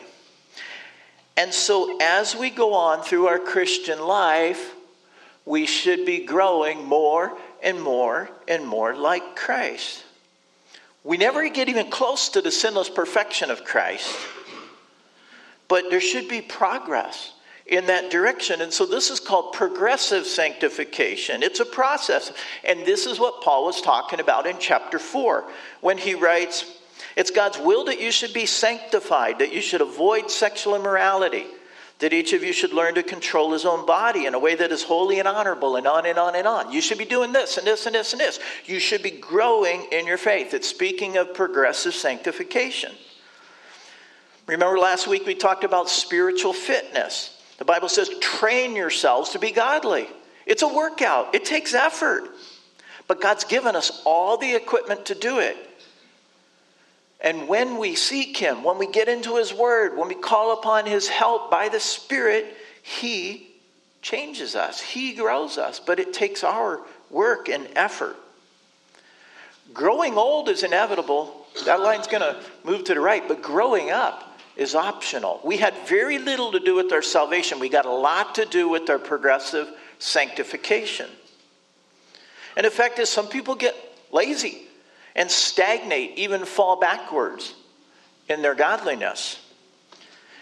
And 1.36 1.52
so, 1.52 1.98
as 2.00 2.36
we 2.36 2.50
go 2.50 2.72
on 2.72 3.02
through 3.02 3.26
our 3.26 3.40
Christian 3.40 3.98
life, 3.98 4.76
we 5.44 5.66
should 5.66 6.06
be 6.06 6.24
growing 6.24 6.84
more 6.84 7.36
and 7.64 7.82
more 7.82 8.30
and 8.46 8.64
more 8.64 8.94
like 8.94 9.34
Christ. 9.34 10.04
We 11.02 11.16
never 11.16 11.48
get 11.48 11.68
even 11.68 11.90
close 11.90 12.28
to 12.28 12.40
the 12.40 12.52
sinless 12.52 12.88
perfection 12.88 13.50
of 13.50 13.64
Christ, 13.64 14.16
but 15.66 15.90
there 15.90 16.00
should 16.00 16.28
be 16.28 16.42
progress. 16.42 17.32
In 17.66 17.86
that 17.86 18.10
direction. 18.10 18.60
And 18.60 18.72
so 18.72 18.86
this 18.86 19.10
is 19.10 19.18
called 19.18 19.52
progressive 19.52 20.26
sanctification. 20.26 21.42
It's 21.42 21.60
a 21.60 21.64
process. 21.64 22.32
And 22.64 22.86
this 22.86 23.06
is 23.06 23.18
what 23.18 23.42
Paul 23.42 23.66
was 23.66 23.80
talking 23.80 24.20
about 24.20 24.46
in 24.46 24.56
chapter 24.58 24.98
4 24.98 25.44
when 25.80 25.98
he 25.98 26.14
writes, 26.14 26.64
It's 27.16 27.30
God's 27.30 27.58
will 27.58 27.84
that 27.86 28.00
you 28.00 28.12
should 28.12 28.32
be 28.32 28.46
sanctified, 28.46 29.40
that 29.40 29.52
you 29.52 29.60
should 29.60 29.80
avoid 29.80 30.30
sexual 30.30 30.76
immorality, 30.76 31.46
that 31.98 32.12
each 32.12 32.32
of 32.32 32.44
you 32.44 32.52
should 32.52 32.72
learn 32.72 32.94
to 32.94 33.02
control 33.02 33.52
his 33.52 33.64
own 33.64 33.84
body 33.84 34.26
in 34.26 34.34
a 34.34 34.38
way 34.38 34.54
that 34.54 34.70
is 34.70 34.84
holy 34.84 35.18
and 35.18 35.26
honorable, 35.26 35.74
and 35.74 35.88
on 35.88 36.06
and 36.06 36.18
on 36.18 36.36
and 36.36 36.46
on. 36.46 36.70
You 36.70 36.80
should 36.80 36.98
be 36.98 37.04
doing 37.04 37.32
this 37.32 37.58
and 37.58 37.66
this 37.66 37.86
and 37.86 37.94
this 37.94 38.12
and 38.12 38.20
this. 38.20 38.38
You 38.66 38.78
should 38.78 39.02
be 39.02 39.10
growing 39.10 39.88
in 39.90 40.06
your 40.06 40.18
faith. 40.18 40.54
It's 40.54 40.68
speaking 40.68 41.16
of 41.16 41.34
progressive 41.34 41.94
sanctification. 41.94 42.92
Remember 44.46 44.78
last 44.78 45.08
week 45.08 45.26
we 45.26 45.34
talked 45.34 45.64
about 45.64 45.88
spiritual 45.88 46.52
fitness. 46.52 47.35
The 47.58 47.64
Bible 47.64 47.88
says, 47.88 48.10
train 48.20 48.76
yourselves 48.76 49.30
to 49.30 49.38
be 49.38 49.50
godly. 49.50 50.08
It's 50.44 50.62
a 50.62 50.68
workout, 50.68 51.34
it 51.34 51.44
takes 51.44 51.74
effort. 51.74 52.30
But 53.08 53.20
God's 53.20 53.44
given 53.44 53.76
us 53.76 54.02
all 54.04 54.36
the 54.36 54.54
equipment 54.54 55.06
to 55.06 55.14
do 55.14 55.38
it. 55.38 55.56
And 57.20 57.48
when 57.48 57.78
we 57.78 57.94
seek 57.94 58.36
Him, 58.36 58.62
when 58.62 58.78
we 58.78 58.86
get 58.86 59.08
into 59.08 59.36
His 59.36 59.54
Word, 59.54 59.96
when 59.96 60.08
we 60.08 60.14
call 60.14 60.52
upon 60.52 60.86
His 60.86 61.08
help 61.08 61.50
by 61.50 61.68
the 61.68 61.80
Spirit, 61.80 62.46
He 62.82 63.48
changes 64.02 64.54
us, 64.54 64.80
He 64.80 65.14
grows 65.14 65.56
us. 65.56 65.80
But 65.80 65.98
it 65.98 66.12
takes 66.12 66.44
our 66.44 66.80
work 67.10 67.48
and 67.48 67.68
effort. 67.74 68.16
Growing 69.72 70.14
old 70.16 70.48
is 70.48 70.62
inevitable. 70.62 71.46
That 71.64 71.80
line's 71.80 72.06
going 72.06 72.22
to 72.22 72.40
move 72.64 72.84
to 72.84 72.94
the 72.94 73.00
right, 73.00 73.26
but 73.26 73.40
growing 73.40 73.90
up 73.90 74.25
is 74.56 74.74
optional. 74.74 75.40
We 75.44 75.58
had 75.58 75.74
very 75.86 76.18
little 76.18 76.52
to 76.52 76.60
do 76.60 76.74
with 76.74 76.92
our 76.92 77.02
salvation, 77.02 77.58
we 77.58 77.68
got 77.68 77.86
a 77.86 77.90
lot 77.90 78.36
to 78.36 78.44
do 78.44 78.68
with 78.68 78.88
our 78.90 78.98
progressive 78.98 79.70
sanctification. 79.98 81.08
And 82.56 82.64
the 82.64 82.70
fact 82.70 82.98
is, 82.98 83.10
some 83.10 83.28
people 83.28 83.54
get 83.54 83.74
lazy 84.10 84.62
and 85.14 85.30
stagnate, 85.30 86.16
even 86.16 86.44
fall 86.44 86.80
backwards 86.80 87.54
in 88.28 88.42
their 88.42 88.54
godliness. 88.54 89.40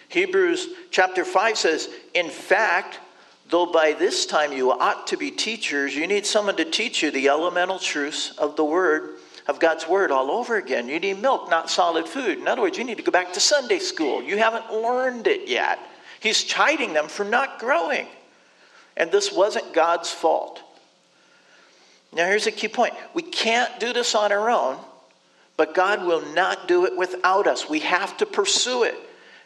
Hebrews 0.09 0.69
chapter 0.91 1.25
5 1.25 1.59
says, 1.59 1.89
In 2.15 2.31
fact, 2.31 3.01
though 3.49 3.67
by 3.67 3.93
this 3.93 4.27
time 4.27 4.53
you 4.53 4.71
ought 4.71 5.09
to 5.09 5.17
be 5.17 5.33
teachers, 5.33 5.95
you 5.95 6.07
need 6.07 6.25
someone 6.25 6.57
to 6.57 6.65
teach 6.65 7.03
you 7.03 7.11
the 7.11 7.29
elemental 7.29 7.81
truths 7.81 8.31
of 8.39 8.55
the 8.55 8.65
word 8.65 9.17
of 9.47 9.61
God's 9.61 9.87
Word 9.87 10.11
all 10.11 10.31
over 10.31 10.57
again. 10.57 10.89
You 10.89 10.99
need 10.99 11.21
milk, 11.21 11.51
not 11.51 11.71
solid 11.71 12.09
food. 12.09 12.39
In 12.39 12.49
other 12.49 12.63
words, 12.63 12.79
you 12.79 12.85
need 12.85 12.97
to 12.97 13.03
go 13.03 13.13
back 13.13 13.33
to 13.35 13.41
Sunday 13.41 13.79
school. 13.79 14.23
You 14.23 14.39
haven't 14.39 14.73
learned 14.73 15.27
it 15.27 15.49
yet. 15.49 15.79
He's 16.21 16.43
chiding 16.43 16.95
them 16.95 17.09
for 17.09 17.25
not 17.25 17.59
growing. 17.59 18.07
And 18.97 19.11
this 19.13 19.33
wasn't 19.33 19.75
God's 19.75 20.11
fault. 20.11 20.63
Now, 22.13 22.27
here's 22.27 22.47
a 22.47 22.53
key 22.53 22.69
point 22.69 22.95
we 23.13 23.23
can't 23.23 23.79
do 23.81 23.93
this 23.93 24.15
on 24.15 24.33
our 24.33 24.49
own, 24.49 24.79
but 25.57 25.75
God 25.75 26.07
will 26.07 26.25
not 26.33 26.69
do 26.69 26.87
it 26.87 26.97
without 26.97 27.47
us. 27.47 27.69
We 27.69 27.81
have 27.81 28.17
to 28.19 28.27
pursue 28.27 28.85
it. 28.85 28.95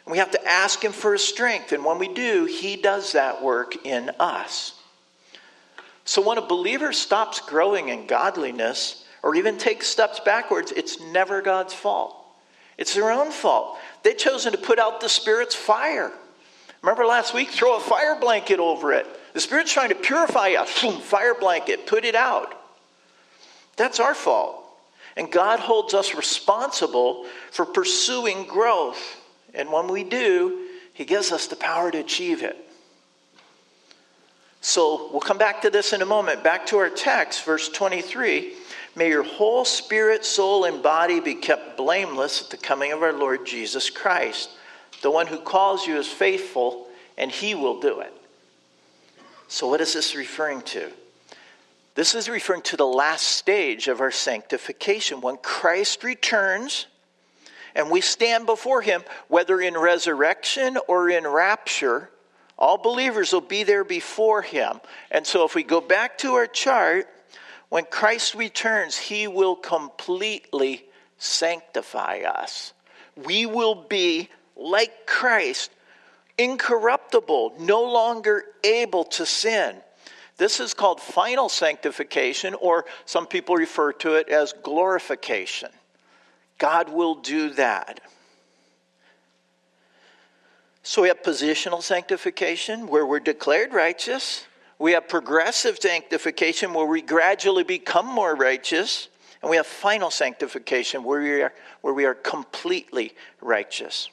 We 0.07 0.19
have 0.19 0.31
to 0.31 0.47
ask 0.47 0.83
Him 0.83 0.91
for 0.91 1.13
His 1.13 1.23
strength. 1.23 1.71
And 1.71 1.83
when 1.83 1.99
we 1.99 2.07
do, 2.07 2.45
He 2.45 2.75
does 2.75 3.11
that 3.11 3.43
work 3.43 3.85
in 3.85 4.11
us. 4.19 4.73
So, 6.05 6.21
when 6.21 6.37
a 6.37 6.45
believer 6.45 6.93
stops 6.93 7.39
growing 7.39 7.89
in 7.89 8.07
godliness, 8.07 9.05
or 9.23 9.35
even 9.35 9.57
take 9.57 9.83
steps 9.83 10.19
backwards, 10.19 10.71
it's 10.71 10.99
never 10.99 11.41
God's 11.41 11.73
fault. 11.73 12.15
It's 12.77 12.93
their 12.93 13.11
own 13.11 13.31
fault. 13.31 13.77
They've 14.03 14.17
chosen 14.17 14.53
to 14.53 14.57
put 14.57 14.79
out 14.79 15.01
the 15.01 15.09
Spirit's 15.09 15.55
fire. 15.55 16.11
Remember 16.81 17.05
last 17.05 17.33
week? 17.33 17.49
Throw 17.49 17.75
a 17.75 17.79
fire 17.81 18.17
blanket 18.19 18.59
over 18.59 18.93
it. 18.93 19.05
The 19.33 19.41
Spirit's 19.41 19.73
trying 19.73 19.89
to 19.89 19.95
purify 19.95 20.51
us. 20.51 20.81
Boom, 20.81 20.99
fire 20.99 21.35
blanket, 21.35 21.85
put 21.85 22.05
it 22.05 22.15
out. 22.15 22.55
That's 23.75 23.99
our 23.99 24.15
fault. 24.15 24.63
And 25.17 25.29
God 25.29 25.59
holds 25.59 25.93
us 25.93 26.15
responsible 26.15 27.25
for 27.51 27.65
pursuing 27.65 28.45
growth. 28.45 29.21
And 29.53 29.71
when 29.71 29.87
we 29.87 30.05
do, 30.05 30.67
He 30.93 31.03
gives 31.03 31.33
us 31.33 31.47
the 31.47 31.57
power 31.57 31.91
to 31.91 31.97
achieve 31.97 32.43
it. 32.43 32.57
So 34.61 35.09
we'll 35.11 35.21
come 35.21 35.37
back 35.37 35.61
to 35.61 35.69
this 35.69 35.93
in 35.93 36.01
a 36.01 36.05
moment. 36.05 36.43
Back 36.43 36.65
to 36.67 36.77
our 36.77 36.89
text, 36.89 37.43
verse 37.45 37.69
23. 37.69 38.53
May 38.95 39.09
your 39.09 39.23
whole 39.23 39.63
spirit, 39.63 40.25
soul, 40.25 40.65
and 40.65 40.83
body 40.83 41.19
be 41.19 41.35
kept 41.35 41.77
blameless 41.77 42.43
at 42.43 42.49
the 42.49 42.57
coming 42.57 42.91
of 42.91 43.01
our 43.01 43.13
Lord 43.13 43.45
Jesus 43.45 43.89
Christ. 43.89 44.49
The 45.01 45.11
one 45.11 45.27
who 45.27 45.39
calls 45.39 45.87
you 45.87 45.95
is 45.97 46.07
faithful, 46.07 46.87
and 47.17 47.31
he 47.31 47.55
will 47.55 47.79
do 47.79 48.01
it. 48.01 48.13
So, 49.47 49.67
what 49.67 49.79
is 49.79 49.93
this 49.93 50.15
referring 50.15 50.61
to? 50.63 50.91
This 51.95 52.13
is 52.13 52.29
referring 52.29 52.61
to 52.63 52.77
the 52.77 52.85
last 52.85 53.23
stage 53.23 53.87
of 53.87 54.01
our 54.01 54.11
sanctification. 54.11 55.21
When 55.21 55.37
Christ 55.37 56.03
returns 56.03 56.85
and 57.75 57.89
we 57.89 58.01
stand 58.01 58.45
before 58.45 58.81
him, 58.81 59.03
whether 59.27 59.59
in 59.59 59.77
resurrection 59.77 60.77
or 60.87 61.09
in 61.09 61.25
rapture, 61.25 62.09
all 62.59 62.77
believers 62.77 63.31
will 63.31 63.41
be 63.41 63.63
there 63.63 63.85
before 63.85 64.41
him. 64.41 64.81
And 65.09 65.25
so, 65.25 65.45
if 65.45 65.55
we 65.55 65.63
go 65.63 65.79
back 65.79 66.17
to 66.19 66.33
our 66.33 66.45
chart, 66.45 67.07
when 67.69 67.85
Christ 67.85 68.35
returns, 68.35 68.97
he 68.97 69.27
will 69.27 69.55
completely 69.55 70.85
sanctify 71.17 72.23
us. 72.27 72.73
We 73.15 73.45
will 73.45 73.75
be 73.75 74.29
like 74.57 75.07
Christ, 75.07 75.71
incorruptible, 76.37 77.53
no 77.59 77.83
longer 77.83 78.43
able 78.63 79.05
to 79.05 79.25
sin. 79.25 79.77
This 80.35 80.59
is 80.59 80.73
called 80.73 80.99
final 80.99 81.47
sanctification, 81.47 82.55
or 82.55 82.85
some 83.05 83.25
people 83.25 83.55
refer 83.55 83.93
to 83.93 84.15
it 84.15 84.29
as 84.29 84.53
glorification. 84.63 85.69
God 86.57 86.89
will 86.89 87.15
do 87.15 87.51
that. 87.51 88.01
So 90.89 91.03
we 91.03 91.09
have 91.09 91.21
positional 91.21 91.83
sanctification, 91.83 92.87
where 92.87 93.05
we're 93.05 93.19
declared 93.19 93.75
righteous. 93.75 94.47
We 94.79 94.93
have 94.93 95.07
progressive 95.07 95.77
sanctification 95.79 96.73
where 96.73 96.87
we 96.87 97.03
gradually 97.03 97.63
become 97.63 98.07
more 98.07 98.33
righteous. 98.33 99.07
And 99.43 99.51
we 99.51 99.57
have 99.57 99.67
final 99.67 100.09
sanctification 100.09 101.03
where 101.03 101.21
we 101.21 101.43
are, 101.43 101.53
where 101.81 101.93
we 101.93 102.05
are 102.05 102.15
completely 102.15 103.13
righteous. 103.39 104.09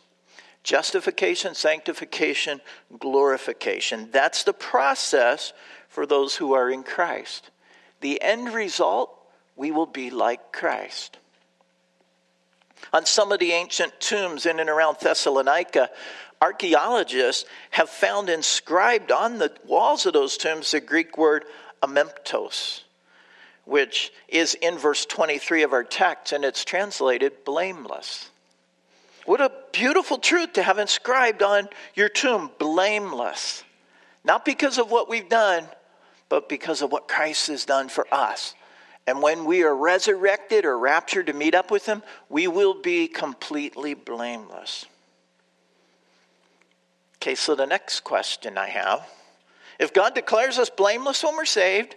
Justification, 0.64 1.54
sanctification, 1.54 2.60
glorification. 2.98 4.10
That's 4.12 4.44
the 4.44 4.52
process 4.52 5.54
for 5.88 6.04
those 6.04 6.36
who 6.36 6.52
are 6.52 6.70
in 6.70 6.82
Christ. 6.82 7.50
The 8.02 8.20
end 8.20 8.52
result, 8.52 9.18
we 9.56 9.70
will 9.70 9.86
be 9.86 10.10
like 10.10 10.52
Christ. 10.52 11.16
On 12.92 13.06
some 13.06 13.32
of 13.32 13.40
the 13.40 13.52
ancient 13.52 13.98
tombs 13.98 14.44
in 14.44 14.60
and 14.60 14.68
around 14.68 14.98
Thessalonica, 15.00 15.88
archaeologists 16.40 17.44
have 17.70 17.88
found 17.88 18.28
inscribed 18.28 19.10
on 19.10 19.38
the 19.38 19.52
walls 19.66 20.06
of 20.06 20.12
those 20.12 20.36
tombs 20.36 20.70
the 20.70 20.80
Greek 20.80 21.16
word 21.16 21.44
amemptos, 21.82 22.82
which 23.64 24.12
is 24.28 24.54
in 24.54 24.78
verse 24.78 25.06
23 25.06 25.62
of 25.62 25.72
our 25.72 25.84
text, 25.84 26.32
and 26.32 26.44
it's 26.44 26.64
translated 26.64 27.44
blameless. 27.44 28.30
What 29.24 29.40
a 29.40 29.50
beautiful 29.72 30.18
truth 30.18 30.52
to 30.54 30.62
have 30.62 30.78
inscribed 30.78 31.42
on 31.42 31.68
your 31.94 32.08
tomb, 32.08 32.50
blameless. 32.58 33.64
Not 34.24 34.44
because 34.44 34.78
of 34.78 34.90
what 34.90 35.08
we've 35.08 35.28
done, 35.28 35.64
but 36.28 36.48
because 36.48 36.82
of 36.82 36.92
what 36.92 37.08
Christ 37.08 37.48
has 37.48 37.64
done 37.64 37.88
for 37.88 38.06
us. 38.12 38.54
And 39.06 39.22
when 39.22 39.44
we 39.44 39.62
are 39.62 39.74
resurrected 39.74 40.64
or 40.64 40.78
raptured 40.78 41.26
to 41.26 41.32
meet 41.32 41.54
up 41.54 41.70
with 41.70 41.86
Him, 41.86 42.02
we 42.28 42.48
will 42.48 42.74
be 42.74 43.06
completely 43.06 43.94
blameless. 43.94 44.86
Okay, 47.26 47.34
so 47.34 47.56
the 47.56 47.66
next 47.66 48.04
question 48.04 48.56
I 48.56 48.68
have 48.68 49.04
if 49.80 49.92
God 49.92 50.14
declares 50.14 50.60
us 50.60 50.70
blameless 50.70 51.24
when 51.24 51.34
we're 51.34 51.44
saved, 51.44 51.96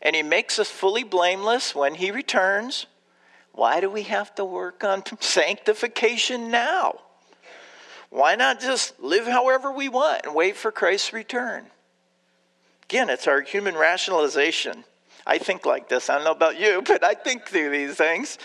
and 0.00 0.16
He 0.16 0.22
makes 0.22 0.58
us 0.58 0.70
fully 0.70 1.04
blameless 1.04 1.74
when 1.74 1.96
He 1.96 2.10
returns, 2.10 2.86
why 3.52 3.82
do 3.82 3.90
we 3.90 4.04
have 4.04 4.34
to 4.36 4.44
work 4.46 4.82
on 4.82 5.02
sanctification 5.20 6.50
now? 6.50 6.98
Why 8.08 8.36
not 8.36 8.58
just 8.58 8.98
live 8.98 9.26
however 9.26 9.70
we 9.70 9.90
want 9.90 10.24
and 10.24 10.34
wait 10.34 10.56
for 10.56 10.72
Christ's 10.72 11.12
return? 11.12 11.66
Again, 12.84 13.10
it's 13.10 13.28
our 13.28 13.42
human 13.42 13.76
rationalization. 13.76 14.84
I 15.26 15.36
think 15.36 15.66
like 15.66 15.90
this. 15.90 16.08
I 16.08 16.14
don't 16.14 16.24
know 16.24 16.30
about 16.30 16.58
you, 16.58 16.80
but 16.86 17.04
I 17.04 17.12
think 17.12 17.46
through 17.46 17.68
these 17.68 17.96
things. 17.96 18.38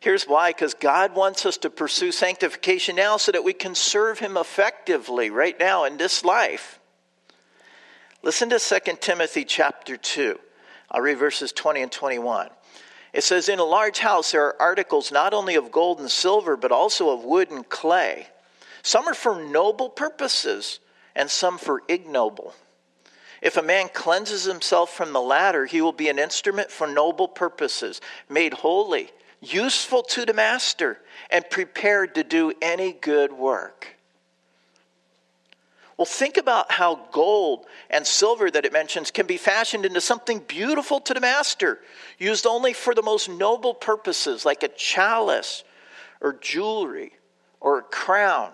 Here's 0.00 0.24
why 0.24 0.50
because 0.50 0.74
God 0.74 1.14
wants 1.14 1.46
us 1.46 1.56
to 1.58 1.70
pursue 1.70 2.12
sanctification 2.12 2.96
now 2.96 3.16
so 3.16 3.32
that 3.32 3.44
we 3.44 3.52
can 3.52 3.74
serve 3.74 4.18
Him 4.18 4.36
effectively 4.36 5.30
right 5.30 5.58
now 5.58 5.84
in 5.84 5.96
this 5.96 6.24
life. 6.24 6.78
Listen 8.22 8.50
to 8.50 8.58
2 8.58 8.96
Timothy 9.00 9.44
chapter 9.44 9.96
2. 9.96 10.38
I'll 10.90 11.00
read 11.00 11.18
verses 11.18 11.52
20 11.52 11.82
and 11.82 11.92
21. 11.92 12.50
It 13.12 13.24
says, 13.24 13.48
In 13.48 13.58
a 13.58 13.64
large 13.64 14.00
house 14.00 14.32
there 14.32 14.42
are 14.42 14.60
articles 14.60 15.10
not 15.10 15.32
only 15.32 15.54
of 15.54 15.72
gold 15.72 16.00
and 16.00 16.10
silver, 16.10 16.56
but 16.56 16.72
also 16.72 17.10
of 17.10 17.24
wood 17.24 17.50
and 17.50 17.68
clay. 17.68 18.28
Some 18.82 19.08
are 19.08 19.14
for 19.14 19.42
noble 19.42 19.88
purposes, 19.88 20.80
and 21.14 21.30
some 21.30 21.58
for 21.58 21.82
ignoble. 21.88 22.54
If 23.42 23.56
a 23.56 23.62
man 23.62 23.88
cleanses 23.92 24.44
himself 24.44 24.90
from 24.90 25.12
the 25.12 25.20
latter, 25.20 25.66
he 25.66 25.80
will 25.80 25.92
be 25.92 26.08
an 26.08 26.18
instrument 26.18 26.70
for 26.70 26.86
noble 26.86 27.28
purposes, 27.28 28.00
made 28.28 28.54
holy, 28.54 29.10
useful 29.40 30.02
to 30.02 30.24
the 30.24 30.34
master, 30.34 30.98
and 31.30 31.48
prepared 31.50 32.14
to 32.14 32.24
do 32.24 32.52
any 32.62 32.92
good 32.92 33.32
work. 33.32 33.96
Well, 35.96 36.06
think 36.06 36.36
about 36.36 36.70
how 36.70 37.06
gold 37.10 37.64
and 37.88 38.06
silver 38.06 38.50
that 38.50 38.66
it 38.66 38.72
mentions 38.72 39.10
can 39.10 39.26
be 39.26 39.38
fashioned 39.38 39.86
into 39.86 40.00
something 40.00 40.40
beautiful 40.40 41.00
to 41.00 41.14
the 41.14 41.20
master, 41.20 41.78
used 42.18 42.46
only 42.46 42.74
for 42.74 42.94
the 42.94 43.02
most 43.02 43.30
noble 43.30 43.72
purposes, 43.72 44.44
like 44.44 44.62
a 44.62 44.68
chalice 44.68 45.64
or 46.20 46.34
jewelry 46.34 47.12
or 47.60 47.78
a 47.78 47.82
crown. 47.82 48.52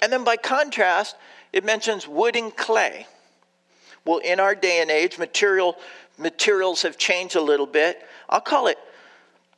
And 0.00 0.12
then 0.12 0.22
by 0.22 0.36
contrast, 0.36 1.16
it 1.52 1.64
mentions 1.64 2.06
wood 2.06 2.36
and 2.36 2.54
clay. 2.54 3.06
Well, 4.04 4.18
in 4.18 4.38
our 4.38 4.54
day 4.54 4.80
and 4.80 4.90
age, 4.90 5.18
material, 5.18 5.76
materials 6.18 6.82
have 6.82 6.96
changed 6.96 7.34
a 7.34 7.40
little 7.40 7.66
bit. 7.66 8.00
I'll 8.28 8.40
call 8.40 8.68
it 8.68 8.78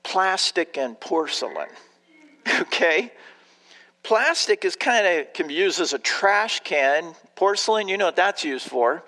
plastic 0.09 0.77
and 0.77 0.99
porcelain. 0.99 1.69
Okay? 2.61 3.13
Plastic 4.03 4.65
is 4.65 4.75
kind 4.75 5.07
of 5.07 5.35
can 5.35 5.49
be 5.49 5.55
used 5.55 5.81
as 5.81 5.93
a 5.93 5.99
trash 5.99 6.61
can. 6.61 7.15
Porcelain, 7.37 7.89
you 7.89 7.99
know 7.99 8.07
what 8.07 8.17
that's 8.17 8.43
used 8.43 8.67
for. 8.67 9.03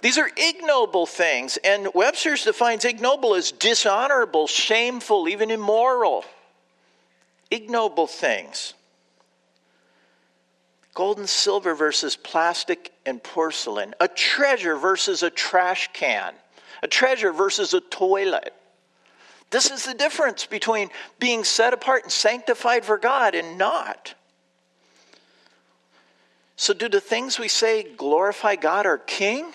These 0.00 0.16
are 0.16 0.30
ignoble 0.34 1.04
things, 1.04 1.58
and 1.62 1.88
Webster's 1.94 2.44
defines 2.44 2.86
ignoble 2.86 3.34
as 3.34 3.52
dishonorable, 3.52 4.46
shameful, 4.46 5.28
even 5.28 5.50
immoral. 5.50 6.24
Ignoble 7.50 8.06
things. 8.06 8.72
Gold 10.94 11.18
and 11.18 11.28
silver 11.28 11.74
versus 11.74 12.16
plastic 12.16 12.90
and 13.04 13.22
porcelain. 13.22 13.94
A 14.00 14.08
treasure 14.08 14.76
versus 14.76 15.22
a 15.22 15.28
trash 15.28 15.90
can. 15.92 16.32
A 16.82 16.88
treasure 16.88 17.32
versus 17.32 17.74
a 17.74 17.80
toilet. 17.80 18.54
This 19.50 19.70
is 19.70 19.84
the 19.84 19.94
difference 19.94 20.46
between 20.46 20.90
being 21.18 21.44
set 21.44 21.72
apart 21.72 22.02
and 22.04 22.12
sanctified 22.12 22.84
for 22.84 22.98
God 22.98 23.34
and 23.34 23.56
not. 23.56 24.14
So, 26.56 26.72
do 26.72 26.88
the 26.88 27.00
things 27.00 27.38
we 27.38 27.48
say 27.48 27.82
glorify 27.82 28.56
God 28.56 28.86
our 28.86 28.98
King? 28.98 29.52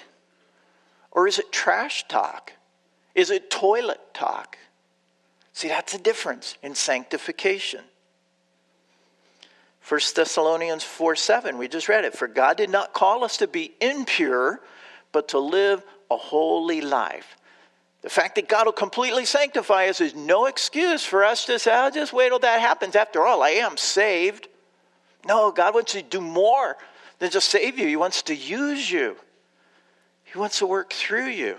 Or 1.12 1.28
is 1.28 1.40
it 1.40 1.52
trash 1.52 2.08
talk? 2.08 2.54
Is 3.16 3.32
it 3.32 3.52
toilet 3.52 4.00
talk? 4.14 4.58
See, 5.54 5.68
that's 5.68 5.94
the 5.94 6.00
difference 6.00 6.58
in 6.64 6.76
sanctification. 6.76 7.82
1 9.88 10.00
Thessalonians 10.16 10.84
4 10.84 11.16
7, 11.16 11.58
we 11.58 11.68
just 11.68 11.90
read 11.90 12.06
it. 12.06 12.16
For 12.16 12.28
God 12.28 12.56
did 12.56 12.70
not 12.70 12.94
call 12.94 13.24
us 13.24 13.38
to 13.38 13.48
be 13.48 13.74
impure, 13.82 14.62
but 15.12 15.30
to 15.30 15.40
live 15.40 15.84
a 16.10 16.18
holy 16.18 16.82
life. 16.82 17.36
The 18.02 18.10
fact 18.10 18.36
that 18.36 18.48
God 18.48 18.66
will 18.66 18.74
completely 18.74 19.26
sanctify 19.26 19.88
us 19.88 20.02
is 20.02 20.16
no 20.16 20.48
excuse 20.48 21.06
for 21.06 21.24
us 21.24 21.46
to 21.46 21.60
say, 21.60 21.72
I'll 21.72 21.92
just 21.92 22.14
wait 22.14 22.30
till 22.30 22.40
that 22.40 22.60
happens. 22.60 22.96
After 22.96 23.24
all, 23.24 23.44
I 23.44 23.52
am 23.52 23.78
saved. 23.78 24.48
No, 25.28 25.52
God 25.52 25.76
wants 25.76 25.94
to 25.94 26.02
do 26.02 26.20
more 26.20 26.78
than 27.20 27.30
just 27.30 27.50
save 27.50 27.78
you, 27.78 27.88
He 27.88 27.96
wants 27.96 28.24
to 28.24 28.36
use 28.36 28.92
you, 28.92 29.16
He 30.24 30.40
wants 30.40 30.58
to 30.58 30.66
work 30.66 30.92
through 30.92 31.28
you. 31.28 31.58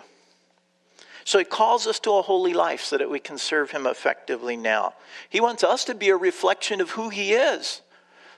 So 1.25 1.39
He 1.39 1.45
calls 1.45 1.87
us 1.87 2.01
to 2.01 2.11
a 2.15 2.23
holy 2.23 2.53
life 2.53 2.83
so 2.83 2.99
that 2.99 3.09
we 3.09 3.21
can 3.21 3.39
serve 3.39 3.71
Him 3.71 3.87
effectively 3.87 4.57
now. 4.57 4.95
He 5.29 5.41
wants 5.41 5.63
us 5.63 5.85
to 5.85 5.95
be 5.95 6.09
a 6.09 6.17
reflection 6.17 6.81
of 6.81 6.91
who 6.91 7.11
He 7.11 7.33
is. 7.35 7.81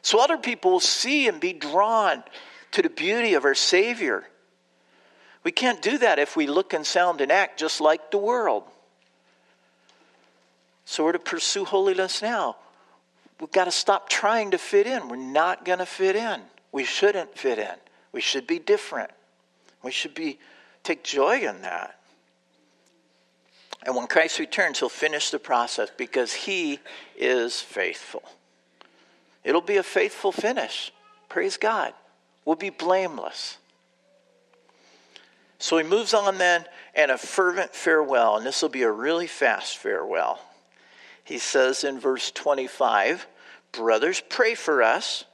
So 0.02 0.22
other 0.22 0.36
people 0.36 0.72
will 0.72 0.80
see 0.80 1.26
and 1.26 1.40
be 1.40 1.54
drawn 1.54 2.22
to 2.72 2.82
the 2.82 2.90
beauty 2.90 3.32
of 3.32 3.46
our 3.46 3.54
Savior. 3.54 4.26
We 5.44 5.52
can't 5.52 5.80
do 5.82 5.98
that 5.98 6.18
if 6.18 6.36
we 6.36 6.46
look 6.46 6.72
and 6.72 6.86
sound 6.86 7.20
and 7.20 7.30
act 7.30 7.58
just 7.58 7.80
like 7.80 8.10
the 8.10 8.18
world. 8.18 8.64
So 10.86 11.04
we're 11.04 11.12
to 11.12 11.18
pursue 11.18 11.64
holiness 11.64 12.22
now. 12.22 12.56
We've 13.40 13.52
got 13.52 13.64
to 13.64 13.70
stop 13.70 14.08
trying 14.08 14.52
to 14.52 14.58
fit 14.58 14.86
in. 14.86 15.08
We're 15.08 15.16
not 15.16 15.64
going 15.64 15.80
to 15.80 15.86
fit 15.86 16.16
in. 16.16 16.40
We 16.72 16.84
shouldn't 16.84 17.36
fit 17.36 17.58
in. 17.58 17.74
We 18.12 18.20
should 18.20 18.46
be 18.46 18.58
different. 18.58 19.10
We 19.82 19.92
should 19.92 20.14
be 20.14 20.38
take 20.82 21.04
joy 21.04 21.40
in 21.40 21.62
that. 21.62 21.98
And 23.84 23.94
when 23.94 24.06
Christ 24.06 24.38
returns, 24.38 24.78
he'll 24.78 24.88
finish 24.88 25.30
the 25.30 25.38
process 25.38 25.90
because 25.94 26.32
he 26.32 26.78
is 27.16 27.60
faithful. 27.60 28.22
It'll 29.42 29.60
be 29.60 29.76
a 29.76 29.82
faithful 29.82 30.32
finish. 30.32 30.90
Praise 31.28 31.58
God. 31.58 31.92
We'll 32.46 32.56
be 32.56 32.70
blameless. 32.70 33.58
So 35.64 35.78
he 35.78 35.82
moves 35.82 36.12
on 36.12 36.36
then, 36.36 36.66
and 36.94 37.10
a 37.10 37.16
fervent 37.16 37.74
farewell, 37.74 38.36
and 38.36 38.44
this 38.44 38.60
will 38.60 38.68
be 38.68 38.82
a 38.82 38.90
really 38.90 39.26
fast 39.26 39.78
farewell. 39.78 40.38
He 41.24 41.38
says 41.38 41.84
in 41.84 41.98
verse 41.98 42.30
25, 42.30 43.26
Brothers, 43.72 44.22
pray 44.28 44.56
for 44.56 44.82
us. 44.82 45.24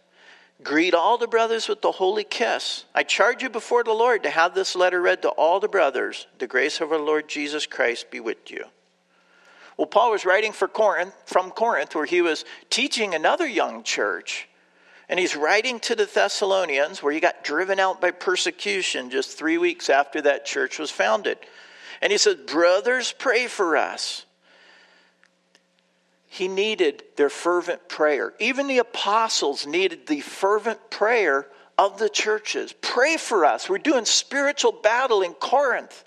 Greet 0.63 0.95
all 0.95 1.19
the 1.19 1.27
brothers 1.27 1.67
with 1.67 1.83
the 1.83 1.91
holy 1.91 2.23
kiss. 2.23 2.85
I 2.95 3.03
charge 3.03 3.43
you 3.43 3.51
before 3.51 3.83
the 3.83 3.93
Lord 3.93 4.23
to 4.23 4.31
have 4.31 4.55
this 4.55 4.77
letter 4.77 5.03
read 5.03 5.23
to 5.23 5.31
all 5.31 5.59
the 5.59 5.67
brothers. 5.67 6.29
The 6.39 6.47
grace 6.47 6.81
of 6.81 6.93
our 6.93 7.01
Lord 7.01 7.29
Jesus 7.29 7.67
Christ 7.67 8.13
be 8.13 8.21
with 8.21 8.53
you. 8.53 8.67
Well, 9.77 9.89
Paul 9.89 10.13
was 10.13 10.25
writing 10.25 10.53
for 10.53 10.69
Corinth, 10.69 11.13
from 11.27 11.51
Corinth, 11.51 11.97
where 11.97 12.07
he 12.07 12.23
was 12.23 12.45
teaching 12.69 13.17
another 13.17 13.49
young 13.49 13.83
church. 13.83 14.49
And 15.11 15.19
he's 15.19 15.35
writing 15.35 15.81
to 15.81 15.97
the 15.97 16.07
Thessalonians, 16.07 17.03
where 17.03 17.13
he 17.13 17.19
got 17.19 17.43
driven 17.43 17.81
out 17.81 18.01
by 18.01 18.13
persecution 18.13 19.11
just 19.11 19.37
three 19.37 19.59
weeks 19.59 19.91
after 19.91 20.23
that 20.23 20.47
church 20.47 20.79
was 20.79 20.93
founded. 20.93 21.37
And 22.01 22.13
he 22.13 22.17
said, 22.17 22.47
Brothers, 22.47 23.13
pray 23.19 23.49
for 23.49 23.77
us. 23.77 24.25
He 26.29 26.47
needed 26.47 27.03
their 27.17 27.29
fervent 27.29 27.89
prayer. 27.89 28.35
Even 28.39 28.69
the 28.69 28.79
apostles 28.79 29.67
needed 29.67 30.07
the 30.07 30.21
fervent 30.21 30.91
prayer 30.91 31.49
of 31.77 31.99
the 31.99 32.09
churches. 32.09 32.73
Pray 32.81 33.17
for 33.17 33.45
us. 33.45 33.69
We're 33.69 33.79
doing 33.79 34.05
spiritual 34.05 34.71
battle 34.71 35.23
in 35.23 35.33
Corinth. 35.35 36.05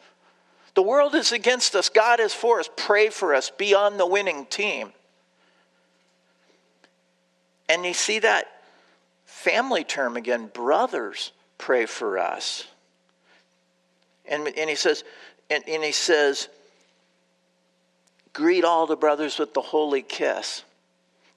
The 0.75 0.81
world 0.81 1.13
is 1.13 1.33
against 1.33 1.75
us, 1.75 1.89
God 1.89 2.21
is 2.21 2.33
for 2.33 2.61
us. 2.61 2.69
Pray 2.77 3.09
for 3.09 3.35
us. 3.35 3.49
Be 3.49 3.75
on 3.75 3.97
the 3.97 4.07
winning 4.07 4.45
team. 4.45 4.93
And 7.67 7.85
you 7.85 7.93
see 7.93 8.19
that 8.19 8.47
family 9.33 9.83
term 9.83 10.15
again 10.15 10.47
brothers 10.53 11.31
pray 11.57 11.87
for 11.87 12.19
us. 12.19 12.67
And, 14.25 14.47
and 14.47 14.69
he 14.69 14.75
says 14.75 15.03
and, 15.49 15.63
and 15.67 15.83
he 15.83 15.91
says 15.91 16.47
greet 18.31 18.63
all 18.63 18.85
the 18.85 18.95
brothers 18.95 19.39
with 19.39 19.53
the 19.53 19.61
holy 19.61 20.03
kiss. 20.03 20.63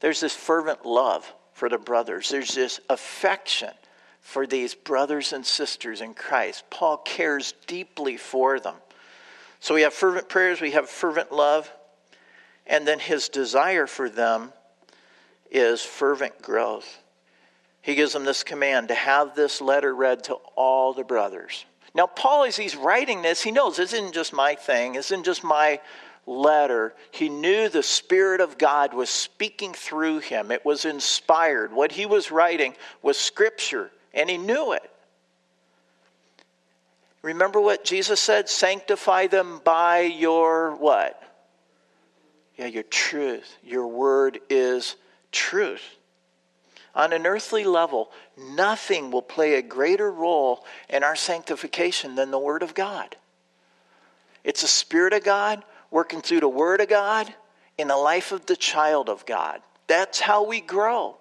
There's 0.00 0.20
this 0.20 0.35
fervent 0.35 0.85
love 0.85 1.32
for 1.54 1.68
the 1.68 1.78
brothers. 1.78 2.28
There's 2.28 2.54
this 2.54 2.80
affection 2.90 3.72
for 4.20 4.46
these 4.46 4.74
brothers 4.74 5.32
and 5.32 5.44
sisters 5.44 6.00
in 6.02 6.12
christ. 6.12 6.64
Paul 6.70 6.98
cares 6.98 7.54
deeply 7.66 8.18
for 8.18 8.61
them. 8.61 8.76
So 9.59 9.74
we 9.74 9.82
have 9.82 9.94
fervent 9.94 10.28
prayers 10.28 10.61
we 10.61 10.72
have 10.72 10.88
fervent 10.88 11.32
love 11.32 11.72
and 12.66 12.87
then 12.87 13.00
his 13.00 13.30
desire 13.30 13.87
for 13.87 14.11
them 14.11 14.52
is 15.50 15.82
fervent 15.82 16.42
growth 16.42 17.00
he 17.87 17.94
gives 17.94 18.12
them 18.12 18.25
this 18.25 18.42
command 18.42 18.88
to 18.88 18.96
have 18.96 19.37
this 19.37 19.61
letter 19.61 19.94
read 19.94 20.25
to 20.25 20.35
all 20.57 20.92
the 20.92 21.05
brothers. 21.05 21.64
Now, 21.94 22.09
Paul, 22.09 22.42
as 22.42 22.57
he's 22.57 22.75
writing 22.75 23.22
this, 23.22 23.40
he 23.40 23.53
knows 23.53 23.77
this 23.77 23.92
isn't 23.92 24.12
just 24.12 24.33
my 24.33 24.57
thing, 24.57 24.94
this 24.94 25.12
isn't 25.12 25.25
just 25.25 25.44
my 25.44 25.79
letter. 26.27 26.94
He 27.12 27.29
knew 27.29 27.68
the 27.68 27.85
Spirit 27.85 28.40
of 28.40 28.59
God 28.59 28.92
was 28.92 29.09
speaking 29.09 29.72
through 29.72 30.18
him, 30.18 30.51
it 30.51 30.64
was 30.64 30.85
inspired. 30.85 31.72
What 31.72 31.92
he 31.92 32.07
was 32.07 32.33
writing 32.33 32.75
was 33.03 33.16
Scripture, 33.16 33.92
and 34.12 34.29
he 34.29 34.37
knew 34.37 34.72
it. 34.72 34.90
Remember 37.22 37.61
what 37.61 37.85
Jesus 37.85 38.18
said? 38.18 38.49
Sanctify 38.49 39.29
them 39.29 39.61
by 39.62 40.01
your 40.01 40.75
what? 40.75 41.22
Yeah, 42.57 42.66
your 42.66 42.83
truth. 42.83 43.57
Your 43.62 43.87
word 43.87 44.40
is 44.51 44.96
truth. 45.31 45.85
On 46.96 47.12
an 47.12 47.26
earthly 47.26 47.62
level, 47.62 48.11
nothing 48.38 49.11
will 49.11 49.22
play 49.22 49.54
a 49.54 49.62
greater 49.62 50.11
role 50.11 50.64
in 50.88 51.04
our 51.04 51.14
sanctification 51.14 52.14
than 52.14 52.30
the 52.30 52.38
Word 52.38 52.62
of 52.62 52.74
God. 52.74 53.16
It's 54.42 54.62
the 54.62 54.66
Spirit 54.66 55.12
of 55.12 55.22
God 55.22 55.62
working 55.90 56.22
through 56.22 56.40
the 56.40 56.48
Word 56.48 56.80
of 56.80 56.88
God 56.88 57.32
in 57.76 57.88
the 57.88 57.96
life 57.96 58.32
of 58.32 58.46
the 58.46 58.56
child 58.56 59.11
of 59.11 59.26
God. 59.26 59.61
That's 59.87 60.20
how 60.20 60.46
we 60.46 60.62
grow. 60.62 61.18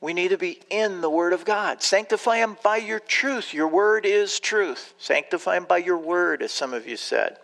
We 0.00 0.14
need 0.14 0.28
to 0.28 0.38
be 0.38 0.60
in 0.70 1.02
the 1.02 1.10
Word 1.10 1.34
of 1.34 1.44
God. 1.44 1.82
Sanctify 1.82 2.38
them 2.38 2.56
by 2.64 2.78
your 2.78 3.00
truth. 3.00 3.52
Your 3.52 3.68
Word 3.68 4.06
is 4.06 4.40
truth. 4.40 4.94
Sanctify 4.96 5.56
them 5.56 5.66
by 5.68 5.78
your 5.78 5.98
Word, 5.98 6.40
as 6.40 6.52
some 6.52 6.72
of 6.72 6.88
you 6.88 6.96
said. 6.96 7.36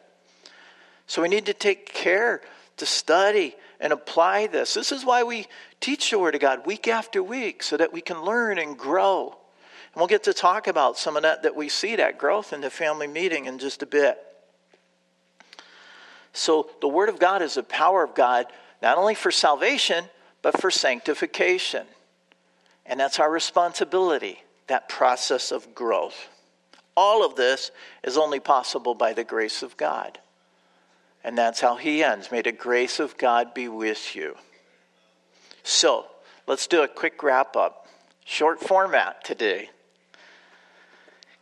So 1.07 1.21
we 1.21 1.29
need 1.29 1.45
to 1.47 1.55
take 1.55 1.93
care 1.93 2.41
to 2.79 2.87
study 2.87 3.57
and 3.81 3.93
apply 3.93 4.47
this. 4.47 4.75
This 4.75 4.93
is 4.93 5.05
why 5.05 5.23
we 5.23 5.47
teach 5.81 6.11
the 6.11 6.19
Word 6.19 6.35
of 6.35 6.41
God 6.41 6.67
week 6.67 6.89
after 6.89 7.23
week, 7.23 7.63
so 7.63 7.77
that 7.77 7.93
we 7.93 8.01
can 8.01 8.23
learn 8.23 8.59
and 8.59 8.79
grow. 8.79 9.29
And 9.29 10.01
we'll 10.01 10.07
get 10.07 10.25
to 10.25 10.33
talk 10.33 10.67
about 10.67 10.99
some 10.99 11.17
of 11.17 11.23
that 11.23 11.43
that 11.43 11.57
we 11.57 11.69
see 11.69 11.97
that 11.97 12.19
growth 12.19 12.53
in 12.53 12.61
the 12.61 12.71
family 12.71 13.07
meeting 13.07 13.47
in 13.47 13.59
just 13.59 13.83
a 13.83 13.87
bit. 13.87 14.19
So, 16.33 16.69
the 16.81 16.89
Word 16.89 17.09
of 17.09 17.19
God 17.19 17.41
is 17.41 17.55
the 17.55 17.63
power 17.63 18.05
of 18.05 18.15
God, 18.15 18.47
not 18.83 18.99
only 18.99 19.15
for 19.15 19.31
salvation, 19.31 20.05
but 20.43 20.61
for 20.61 20.71
sanctification. 20.71 21.87
And 22.85 23.01
that's 23.01 23.19
our 23.19 23.31
responsibility, 23.31 24.43
that 24.67 24.89
process 24.89 25.51
of 25.51 25.75
growth. 25.75 26.29
All 26.97 27.25
of 27.25 27.37
this 27.37 27.71
is 28.05 28.17
only 28.17 28.41
possible 28.41 28.95
by 28.95 29.13
the 29.13 29.25
grace 29.25 29.63
of 29.63 29.77
God. 29.77 30.19
And 31.27 31.37
that's 31.37 31.61
how 31.61 31.75
he 31.75 32.05
ends. 32.05 32.31
May 32.31 32.41
the 32.41 32.53
grace 32.53 33.01
of 33.01 33.19
God 33.19 33.53
be 33.53 33.67
with 33.67 34.15
you. 34.15 34.37
So, 35.65 36.07
let's 36.47 36.69
do 36.69 36.85
a 36.85 36.89
quick 36.89 37.21
wrap 37.21 37.57
up. 37.57 37.89
Short 38.25 38.61
format 38.61 39.25
today. 39.25 39.71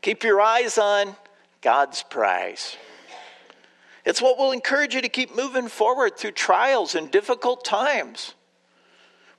Keep 0.01 0.25
your 0.25 0.41
eyes 0.41 0.79
on 0.79 1.15
God's 1.61 2.03
prize. 2.03 2.79
It's 4.07 4.23
what 4.23 4.39
will 4.39 4.53
encourage 4.53 4.95
you 4.95 5.03
to 5.03 5.09
keep 5.11 5.37
moving 5.37 5.69
forward 5.69 6.17
through 6.17 6.33
trials 6.33 6.95
and 6.95 7.11
difficult 7.11 7.63
times. 7.63 8.33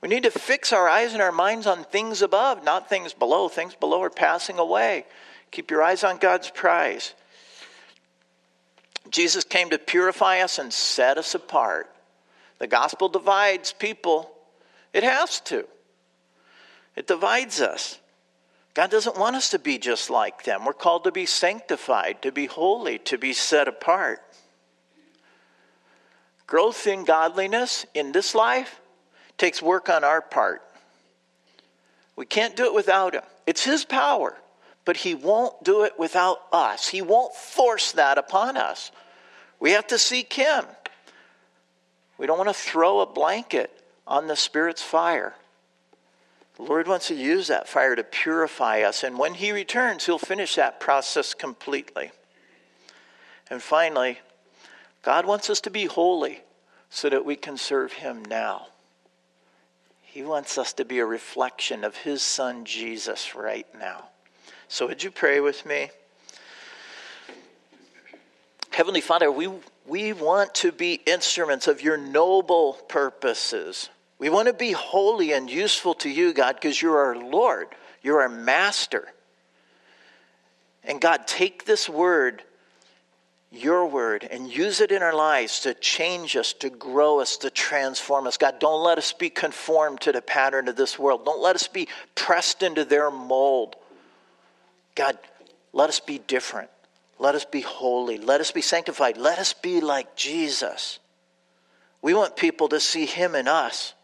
We 0.00 0.08
need 0.08 0.22
to 0.22 0.30
fix 0.30 0.72
our 0.72 0.88
eyes 0.88 1.12
and 1.12 1.22
our 1.22 1.32
minds 1.32 1.66
on 1.66 1.82
things 1.82 2.22
above, 2.22 2.62
not 2.62 2.88
things 2.88 3.12
below. 3.12 3.48
Things 3.48 3.74
below 3.74 4.00
are 4.02 4.10
passing 4.10 4.60
away. 4.60 5.06
Keep 5.50 5.72
your 5.72 5.82
eyes 5.82 6.04
on 6.04 6.18
God's 6.18 6.50
prize. 6.50 7.14
Jesus 9.10 9.44
came 9.44 9.70
to 9.70 9.78
purify 9.78 10.40
us 10.40 10.58
and 10.58 10.72
set 10.72 11.18
us 11.18 11.34
apart. 11.34 11.90
The 12.58 12.66
gospel 12.66 13.08
divides 13.08 13.72
people, 13.72 14.30
it 14.92 15.02
has 15.02 15.40
to. 15.42 15.66
It 16.96 17.06
divides 17.06 17.60
us. 17.60 17.98
God 18.72 18.90
doesn't 18.90 19.18
want 19.18 19.36
us 19.36 19.50
to 19.50 19.58
be 19.58 19.78
just 19.78 20.10
like 20.10 20.44
them. 20.44 20.64
We're 20.64 20.72
called 20.72 21.04
to 21.04 21.12
be 21.12 21.26
sanctified, 21.26 22.22
to 22.22 22.32
be 22.32 22.46
holy, 22.46 22.98
to 23.00 23.18
be 23.18 23.32
set 23.32 23.68
apart. 23.68 24.20
Growth 26.46 26.86
in 26.86 27.04
godliness 27.04 27.86
in 27.94 28.12
this 28.12 28.34
life 28.34 28.80
takes 29.38 29.60
work 29.60 29.88
on 29.88 30.04
our 30.04 30.20
part. 30.20 30.62
We 32.16 32.24
can't 32.24 32.56
do 32.56 32.64
it 32.64 32.74
without 32.74 33.14
Him. 33.14 33.22
It's 33.46 33.64
His 33.64 33.84
power, 33.84 34.36
but 34.86 34.98
He 34.98 35.14
won't 35.14 35.62
do 35.62 35.82
it 35.82 35.98
without 35.98 36.40
us. 36.50 36.88
He 36.88 37.02
won't 37.02 37.34
force 37.34 37.92
that 37.92 38.16
upon 38.16 38.56
us. 38.56 38.90
We 39.60 39.72
have 39.72 39.86
to 39.88 39.98
seek 39.98 40.32
Him. 40.32 40.64
We 42.16 42.26
don't 42.26 42.38
want 42.38 42.48
to 42.48 42.54
throw 42.54 43.00
a 43.00 43.06
blanket 43.06 43.70
on 44.06 44.28
the 44.28 44.36
Spirit's 44.36 44.82
fire. 44.82 45.34
The 46.54 46.62
Lord 46.62 46.88
wants 46.88 47.08
to 47.08 47.14
use 47.14 47.48
that 47.48 47.68
fire 47.68 47.94
to 47.94 48.04
purify 48.04 48.80
us, 48.80 49.02
and 49.02 49.18
when 49.18 49.34
He 49.34 49.52
returns, 49.52 50.06
He'll 50.06 50.18
finish 50.18 50.54
that 50.54 50.80
process 50.80 51.34
completely. 51.34 52.12
And 53.50 53.60
finally, 53.60 54.20
God 55.02 55.26
wants 55.26 55.50
us 55.50 55.60
to 55.62 55.70
be 55.70 55.86
holy 55.86 56.42
so 56.90 57.10
that 57.10 57.24
we 57.24 57.36
can 57.36 57.58
serve 57.58 57.92
Him 57.92 58.24
now. 58.24 58.68
He 60.00 60.22
wants 60.22 60.56
us 60.56 60.72
to 60.74 60.84
be 60.84 61.00
a 61.00 61.06
reflection 61.06 61.82
of 61.82 61.96
His 61.96 62.22
Son 62.22 62.64
Jesus 62.64 63.34
right 63.34 63.66
now. 63.78 64.06
So, 64.68 64.86
would 64.88 65.02
you 65.02 65.10
pray 65.10 65.40
with 65.40 65.64
me? 65.64 65.90
Heavenly 68.70 69.00
Father, 69.00 69.30
we, 69.30 69.48
we 69.86 70.12
want 70.12 70.54
to 70.56 70.72
be 70.72 70.94
instruments 71.06 71.66
of 71.66 71.80
your 71.80 71.96
noble 71.96 72.74
purposes. 72.88 73.88
We 74.18 74.28
want 74.28 74.48
to 74.48 74.54
be 74.54 74.72
holy 74.72 75.32
and 75.32 75.50
useful 75.50 75.94
to 75.94 76.10
you, 76.10 76.32
God, 76.32 76.56
because 76.56 76.80
you're 76.80 76.98
our 76.98 77.16
Lord, 77.16 77.68
you're 78.02 78.20
our 78.20 78.28
Master. 78.28 79.08
And 80.84 81.00
God, 81.00 81.26
take 81.26 81.64
this 81.64 81.88
word 81.88 82.42
your 83.50 83.86
word 83.86 84.26
and 84.30 84.52
use 84.52 84.80
it 84.80 84.90
in 84.90 85.02
our 85.02 85.14
lives 85.14 85.60
to 85.60 85.74
change 85.74 86.36
us, 86.36 86.52
to 86.52 86.68
grow 86.68 87.20
us, 87.20 87.36
to 87.38 87.50
transform 87.50 88.26
us. 88.26 88.36
God, 88.36 88.58
don't 88.58 88.82
let 88.82 88.98
us 88.98 89.12
be 89.12 89.30
conformed 89.30 90.00
to 90.02 90.12
the 90.12 90.22
pattern 90.22 90.68
of 90.68 90.76
this 90.76 90.98
world. 90.98 91.24
Don't 91.24 91.40
let 91.40 91.56
us 91.56 91.68
be 91.68 91.88
pressed 92.14 92.62
into 92.62 92.84
their 92.84 93.10
mold. 93.10 93.76
God, 94.96 95.16
let 95.72 95.88
us 95.88 96.00
be 96.00 96.18
different. 96.18 96.70
Let 97.18 97.34
us 97.34 97.44
be 97.44 97.60
holy. 97.60 98.18
Let 98.18 98.40
us 98.40 98.50
be 98.50 98.62
sanctified. 98.62 99.16
Let 99.16 99.38
us 99.38 99.52
be 99.52 99.80
like 99.80 100.16
Jesus. 100.16 100.98
We 102.02 102.14
want 102.14 102.36
people 102.36 102.68
to 102.68 102.80
see 102.80 103.06
him 103.06 103.34
in 103.34 103.46
us 103.46 103.94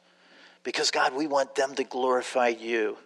because, 0.62 0.90
God, 0.90 1.14
we 1.14 1.26
want 1.26 1.54
them 1.54 1.74
to 1.74 1.84
glorify 1.84 2.48
you. 2.48 2.96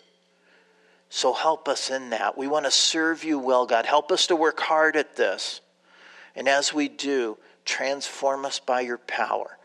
So 1.08 1.32
help 1.32 1.68
us 1.68 1.90
in 1.90 2.10
that. 2.10 2.36
We 2.36 2.46
want 2.46 2.64
to 2.66 2.70
serve 2.70 3.24
you 3.24 3.38
well, 3.38 3.66
God. 3.66 3.86
Help 3.86 4.12
us 4.12 4.26
to 4.28 4.36
work 4.36 4.60
hard 4.60 4.96
at 4.96 5.16
this. 5.16 5.60
And 6.34 6.48
as 6.48 6.74
we 6.74 6.88
do, 6.88 7.38
transform 7.64 8.44
us 8.44 8.58
by 8.58 8.82
your 8.82 8.98
power. 8.98 9.56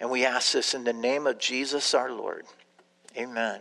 And 0.00 0.10
we 0.10 0.24
ask 0.24 0.52
this 0.52 0.74
in 0.74 0.84
the 0.84 0.92
name 0.92 1.26
of 1.26 1.38
Jesus 1.38 1.94
our 1.94 2.10
Lord. 2.10 2.46
Amen. 3.16 3.60